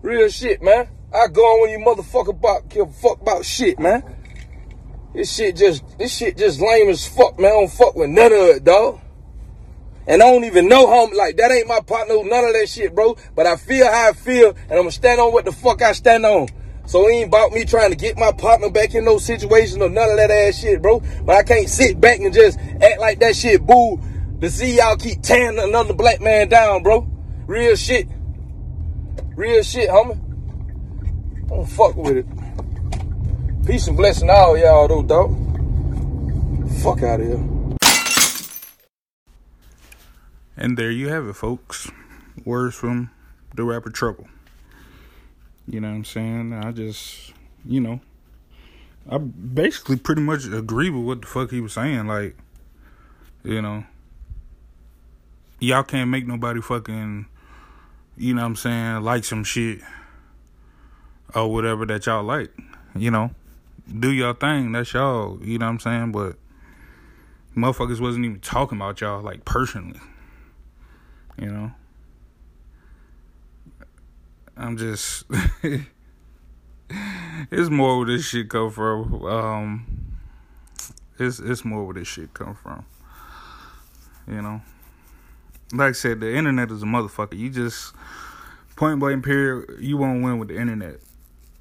Real 0.01 0.29
shit, 0.29 0.61
man. 0.61 0.87
I 1.13 1.27
go 1.27 1.41
on 1.41 1.61
when 1.61 1.71
you 1.71 1.85
motherfucker 1.85 2.29
about 2.29 2.69
give 2.69 2.89
a 2.89 2.91
fuck 2.91 3.21
about 3.21 3.45
shit, 3.45 3.79
man. 3.79 4.03
This 5.13 5.33
shit 5.33 5.55
just 5.55 5.83
this 5.97 6.15
shit 6.15 6.37
just 6.37 6.59
lame 6.59 6.89
as 6.89 7.05
fuck, 7.05 7.37
man. 7.39 7.51
I 7.51 7.53
don't 7.55 7.71
fuck 7.71 7.95
with 7.95 8.09
none 8.09 8.33
of 8.33 8.39
it, 8.49 8.63
dog. 8.63 8.99
And 10.07 10.21
I 10.21 10.29
don't 10.29 10.43
even 10.43 10.67
know 10.67 10.87
how, 10.87 11.15
like, 11.15 11.37
that 11.37 11.49
ain't 11.51 11.67
my 11.67 11.79
partner, 11.79 12.15
none 12.23 12.43
of 12.43 12.53
that 12.53 12.67
shit, 12.67 12.93
bro. 12.93 13.15
But 13.35 13.47
I 13.47 13.55
feel 13.55 13.85
how 13.85 14.09
I 14.09 14.13
feel, 14.13 14.49
and 14.49 14.71
I'm 14.71 14.79
gonna 14.79 14.91
stand 14.91 15.21
on 15.21 15.31
what 15.31 15.45
the 15.45 15.53
fuck 15.53 15.81
I 15.81 15.93
stand 15.93 16.25
on. 16.25 16.49
So 16.85 17.07
it 17.07 17.13
ain't 17.13 17.27
about 17.27 17.53
me 17.53 17.63
trying 17.63 17.91
to 17.91 17.95
get 17.95 18.17
my 18.17 18.33
partner 18.33 18.69
back 18.69 18.93
in 18.95 19.05
those 19.05 19.23
situations 19.23 19.81
or 19.81 19.89
none 19.89 20.09
of 20.09 20.17
that 20.17 20.31
ass 20.31 20.59
shit, 20.59 20.81
bro. 20.81 21.01
But 21.23 21.37
I 21.37 21.43
can't 21.43 21.69
sit 21.69 22.01
back 22.01 22.19
and 22.19 22.33
just 22.33 22.59
act 22.59 22.99
like 22.99 23.19
that 23.19 23.35
shit 23.35 23.65
boo 23.65 24.01
to 24.43 24.49
see 24.49 24.75
y'all 24.75 24.97
keep 24.97 25.21
tearing 25.21 25.57
another 25.57 25.93
black 25.93 26.19
man 26.19 26.49
down, 26.49 26.83
bro. 26.83 27.07
Real 27.47 27.77
shit. 27.77 28.09
Real 29.37 29.63
shit, 29.63 29.89
homie. 29.89 30.19
Don't 31.47 31.65
fuck 31.65 31.95
with 31.95 32.17
it. 32.17 33.65
Peace 33.65 33.87
and 33.87 33.95
blessing 33.95 34.29
all 34.29 34.57
y'all, 34.57 34.89
though, 34.89 35.01
dog. 35.01 35.31
Fuck 36.81 37.03
out 37.03 37.21
of 37.21 37.25
here. 37.25 37.53
And 40.57 40.77
there 40.77 40.91
you 40.91 41.07
have 41.07 41.25
it, 41.25 41.33
folks. 41.37 41.89
Words 42.43 42.75
from 42.75 43.11
the 43.55 43.63
rapper 43.63 43.91
Trouble. 43.91 44.27
You 45.69 45.79
know 45.79 45.87
what 45.87 45.95
I'm 45.95 46.05
saying? 46.05 46.53
I 46.53 46.73
just, 46.73 47.31
you 47.63 47.79
know, 47.79 48.01
I 49.09 49.19
basically 49.19 49.95
pretty 49.95 50.21
much 50.21 50.45
agree 50.45 50.89
with 50.89 51.05
what 51.05 51.21
the 51.21 51.27
fuck 51.27 51.49
he 51.49 51.61
was 51.61 51.71
saying. 51.71 52.07
Like, 52.07 52.35
you 53.45 53.61
know, 53.61 53.85
y'all 55.63 55.83
can't 55.83 56.09
make 56.09 56.27
nobody 56.27 56.61
fucking, 56.61 57.25
you 58.17 58.33
know 58.33 58.41
what 58.41 58.47
I'm 58.47 58.55
saying, 58.55 59.01
like 59.01 59.23
some 59.23 59.43
shit 59.43 59.79
or 61.33 61.51
whatever 61.51 61.85
that 61.85 62.05
y'all 62.05 62.23
like. 62.23 62.51
You 62.95 63.09
know, 63.09 63.31
do 63.99 64.11
y'all 64.11 64.33
thing. 64.33 64.73
That's 64.73 64.93
y'all. 64.93 65.39
You 65.41 65.57
know 65.57 65.65
what 65.67 65.71
I'm 65.71 65.79
saying? 65.79 66.11
But 66.11 66.35
motherfuckers 67.55 67.99
wasn't 67.99 68.25
even 68.25 68.39
talking 68.39 68.77
about 68.77 69.01
y'all 69.01 69.21
like 69.21 69.45
personally. 69.45 69.99
You 71.39 71.47
know? 71.47 71.71
I'm 74.55 74.77
just 74.77 75.25
it's 77.51 77.69
more 77.71 77.97
where 77.97 78.05
this 78.05 78.27
shit 78.27 78.49
come 78.49 78.69
from. 78.69 79.25
Um 79.25 79.87
it's 81.17 81.39
it's 81.39 81.65
more 81.65 81.85
where 81.85 81.95
this 81.95 82.07
shit 82.07 82.33
come 82.33 82.53
from. 82.53 82.85
You 84.27 84.41
know? 84.41 84.61
Like 85.73 85.89
I 85.89 85.91
said, 85.93 86.19
the 86.19 86.33
internet 86.33 86.71
is 86.71 86.83
a 86.83 86.85
motherfucker. 86.85 87.37
You 87.37 87.49
just 87.49 87.93
point 88.75 88.99
blank 88.99 89.25
period, 89.25 89.79
you 89.79 89.97
won't 89.97 90.23
win 90.23 90.39
with 90.39 90.49
the 90.49 90.57
internet. 90.57 90.99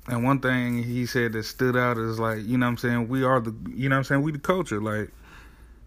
And 0.07 0.25
one 0.25 0.41
thing 0.41 0.83
he 0.83 1.07
said 1.07 1.33
that 1.33 1.45
stood 1.45 1.77
out 1.77 1.97
is 1.97 2.19
like, 2.19 2.45
you 2.45 2.59
know 2.59 2.67
what 2.67 2.71
I'm 2.71 2.77
saying, 2.79 3.09
we 3.09 3.25
are 3.25 3.41
the 3.41 3.55
you 3.75 3.89
know 3.89 3.97
what 3.97 3.99
I'm 3.99 4.05
saying, 4.05 4.23
we 4.23 4.33
the 4.33 4.39
culture. 4.39 4.81
Like, 4.81 5.11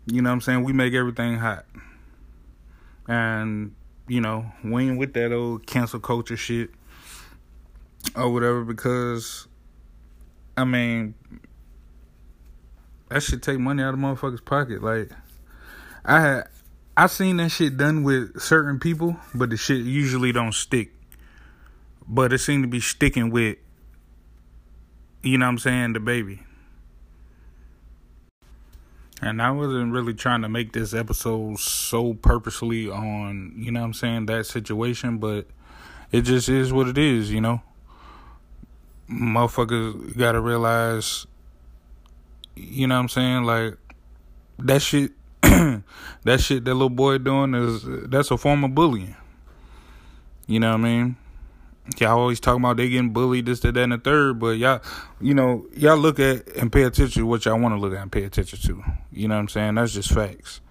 you 0.06 0.22
know 0.22 0.30
what 0.30 0.36
I'm 0.36 0.42
saying, 0.42 0.64
we 0.64 0.74
make 0.74 0.94
everything 0.94 1.38
hot 1.38 1.66
and 3.08 3.76
you 4.08 4.20
know 4.20 4.44
we 4.64 4.90
ain't 4.90 4.98
with 4.98 5.14
that 5.14 5.32
old 5.32 5.68
cancel 5.68 6.00
culture 6.00 6.36
shit 6.36 6.72
or 8.16 8.34
whatever 8.34 8.64
because 8.64 9.48
I 10.58 10.64
mean, 10.64 11.16
that 13.10 13.22
should 13.22 13.44
take 13.44 13.60
money 13.60 13.84
out 13.84 13.94
of 13.94 14.00
motherfuckers' 14.00 14.44
pocket. 14.44 14.82
Like, 14.82 15.12
I 16.06 16.22
had, 16.22 16.44
I 16.98 17.08
seen 17.08 17.38
that 17.38 17.50
shit 17.50 17.76
done 17.76 18.04
with 18.04 18.40
certain 18.40 18.80
people, 18.80 19.18
but 19.34 19.50
the 19.50 19.58
shit 19.58 19.80
usually 19.86 20.32
don't 20.32 20.54
stick. 20.54 20.94
But 22.08 22.32
it 22.32 22.38
seemed 22.38 22.64
to 22.64 22.70
be 22.70 22.80
sticking 22.80 23.32
with, 23.32 23.58
you 25.22 25.38
know 25.38 25.46
what 25.46 25.52
I'm 25.52 25.58
saying, 25.58 25.94
DaBaby. 25.96 26.40
And 29.22 29.42
I 29.42 29.52
wasn't 29.52 29.92
really 29.92 30.14
trying 30.14 30.42
to 30.44 30.50
make 30.50 30.72
this 30.72 30.94
episode 30.94 31.60
so 31.60 32.14
purposely 32.14 32.90
on, 32.90 33.54
you 33.58 33.72
know 33.72 33.82
what 33.82 33.88
I'm 33.88 33.94
saying, 33.94 34.28
that 34.28 34.46
situation, 34.46 35.18
but 35.18 35.48
it 36.12 36.22
just 36.22 36.48
is 36.48 36.72
what 36.72 36.88
it 36.88 36.98
is, 36.98 37.32
you 37.32 37.42
know. 37.42 37.62
Motherfuckers 39.10 40.18
gotta 40.18 40.40
realize, 40.40 41.26
you 42.56 42.88
know 42.88 42.96
what 42.96 43.02
I'm 43.02 43.10
saying, 43.10 43.44
like, 43.44 43.78
that 44.60 44.82
shit, 44.82 45.12
that 46.24 46.40
shit 46.42 46.66
that 46.66 46.74
little 46.74 46.90
boy 46.90 47.18
doing 47.18 47.54
is, 47.54 47.84
that's 48.10 48.32
a 48.32 48.38
form 48.38 48.64
of 48.64 48.76
bullying. 48.76 49.16
You 50.48 50.60
know 50.60 50.72
what 50.72 50.80
I 50.80 50.84
mean? 50.84 51.18
y'all 52.00 52.20
always 52.20 52.40
talking 52.40 52.62
about 52.62 52.78
they 52.78 52.90
getting 52.90 53.12
bullied, 53.12 53.46
this, 53.46 53.60
that, 53.62 53.78
and 53.78 53.92
the 53.92 53.98
third, 53.98 54.40
but 54.40 54.58
y'all, 54.58 54.82
you 55.22 55.34
know, 55.34 55.66
y'all 55.76 55.98
look 55.98 56.20
at 56.20 56.48
and 56.56 56.72
pay 56.72 56.84
attention 56.84 57.22
to 57.22 57.26
what 57.26 57.46
y'all 57.46 57.60
want 57.60 57.76
to 57.76 57.80
look 57.80 57.94
at 57.94 58.02
and 58.02 58.12
pay 58.12 58.24
attention 58.24 58.60
to. 58.60 58.84
You 59.12 59.28
know 59.28 59.36
what 59.36 59.42
I'm 59.42 59.48
saying? 59.50 59.76
That's 59.76 59.94
just 59.94 60.12
facts. 60.12 60.62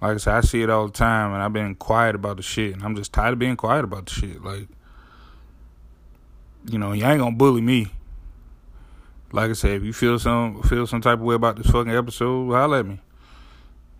Like 0.00 0.14
I 0.14 0.16
said, 0.18 0.34
I 0.34 0.40
see 0.42 0.62
it 0.62 0.70
all 0.70 0.86
the 0.86 0.92
time, 0.92 1.32
and 1.32 1.42
I've 1.42 1.52
been 1.52 1.74
quiet 1.74 2.14
about 2.14 2.36
the 2.36 2.42
shit, 2.42 2.72
and 2.72 2.82
I'm 2.82 2.96
just 2.96 3.12
tired 3.12 3.34
of 3.34 3.38
being 3.38 3.56
quiet 3.56 3.84
about 3.84 4.06
the 4.06 4.12
shit. 4.12 4.42
Like, 4.42 4.68
you 6.66 6.78
know, 6.78 6.92
y'all 6.92 7.10
ain't 7.10 7.20
gonna 7.20 7.36
bully 7.36 7.60
me. 7.60 7.88
Like 9.32 9.50
I 9.50 9.54
said, 9.54 9.72
if 9.72 9.82
you 9.82 9.92
feel 9.92 10.18
some 10.18 10.62
feel 10.62 10.86
some 10.86 11.02
type 11.02 11.18
of 11.18 11.24
way 11.24 11.34
about 11.34 11.56
this 11.56 11.66
fucking 11.66 11.92
episode, 11.92 12.50
holler 12.50 12.78
at 12.78 12.86
me. 12.86 13.00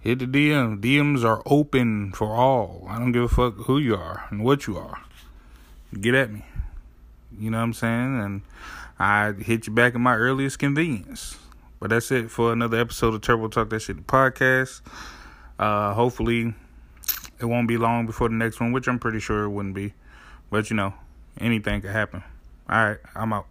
Hit 0.09 0.21
the 0.21 0.25
DM. 0.25 0.81
DMs 0.81 1.23
are 1.23 1.43
open 1.45 2.13
for 2.13 2.35
all. 2.35 2.87
I 2.89 2.99
don't 2.99 3.13
give 3.13 3.25
a 3.25 3.29
fuck 3.29 3.57
who 3.67 3.77
you 3.77 3.95
are 3.95 4.25
and 4.31 4.43
what 4.43 4.67
you 4.67 4.79
are 4.79 5.03
get 6.01 6.15
at 6.15 6.33
me. 6.33 6.47
You 7.39 7.51
know 7.51 7.59
what 7.59 7.65
I'm 7.65 7.73
saying? 7.75 8.19
And 8.19 8.43
I 8.99 9.33
hit 9.33 9.67
you 9.67 9.75
back 9.75 9.95
at 9.95 10.01
my 10.01 10.15
earliest 10.15 10.59
convenience. 10.59 11.37
But 11.79 11.91
that's 11.91 12.11
it 12.11 12.31
for 12.31 12.55
another 12.55 12.79
episode 12.81 13.13
of 13.13 13.21
Turbo 13.21 13.49
Talk 13.49 13.69
That 13.69 13.81
Shit 13.81 14.07
podcast. 14.07 14.81
Uh, 15.59 15.93
hopefully, 15.93 16.55
it 17.39 17.45
won't 17.45 17.69
be 17.69 17.77
long 17.77 18.07
before 18.07 18.31
the 18.31 18.35
next 18.35 18.61
one, 18.61 18.73
which 18.73 18.89
I'm 18.89 18.99
pretty 18.99 19.21
sure 19.21 19.45
it 19.45 19.51
wouldn't 19.51 19.75
be. 19.75 19.93
But 20.49 20.71
you 20.71 20.77
know, 20.77 20.95
anything 21.39 21.83
could 21.83 21.91
happen. 21.91 22.23
All 22.67 22.83
right, 22.83 22.99
I'm 23.15 23.35
out. 23.35 23.47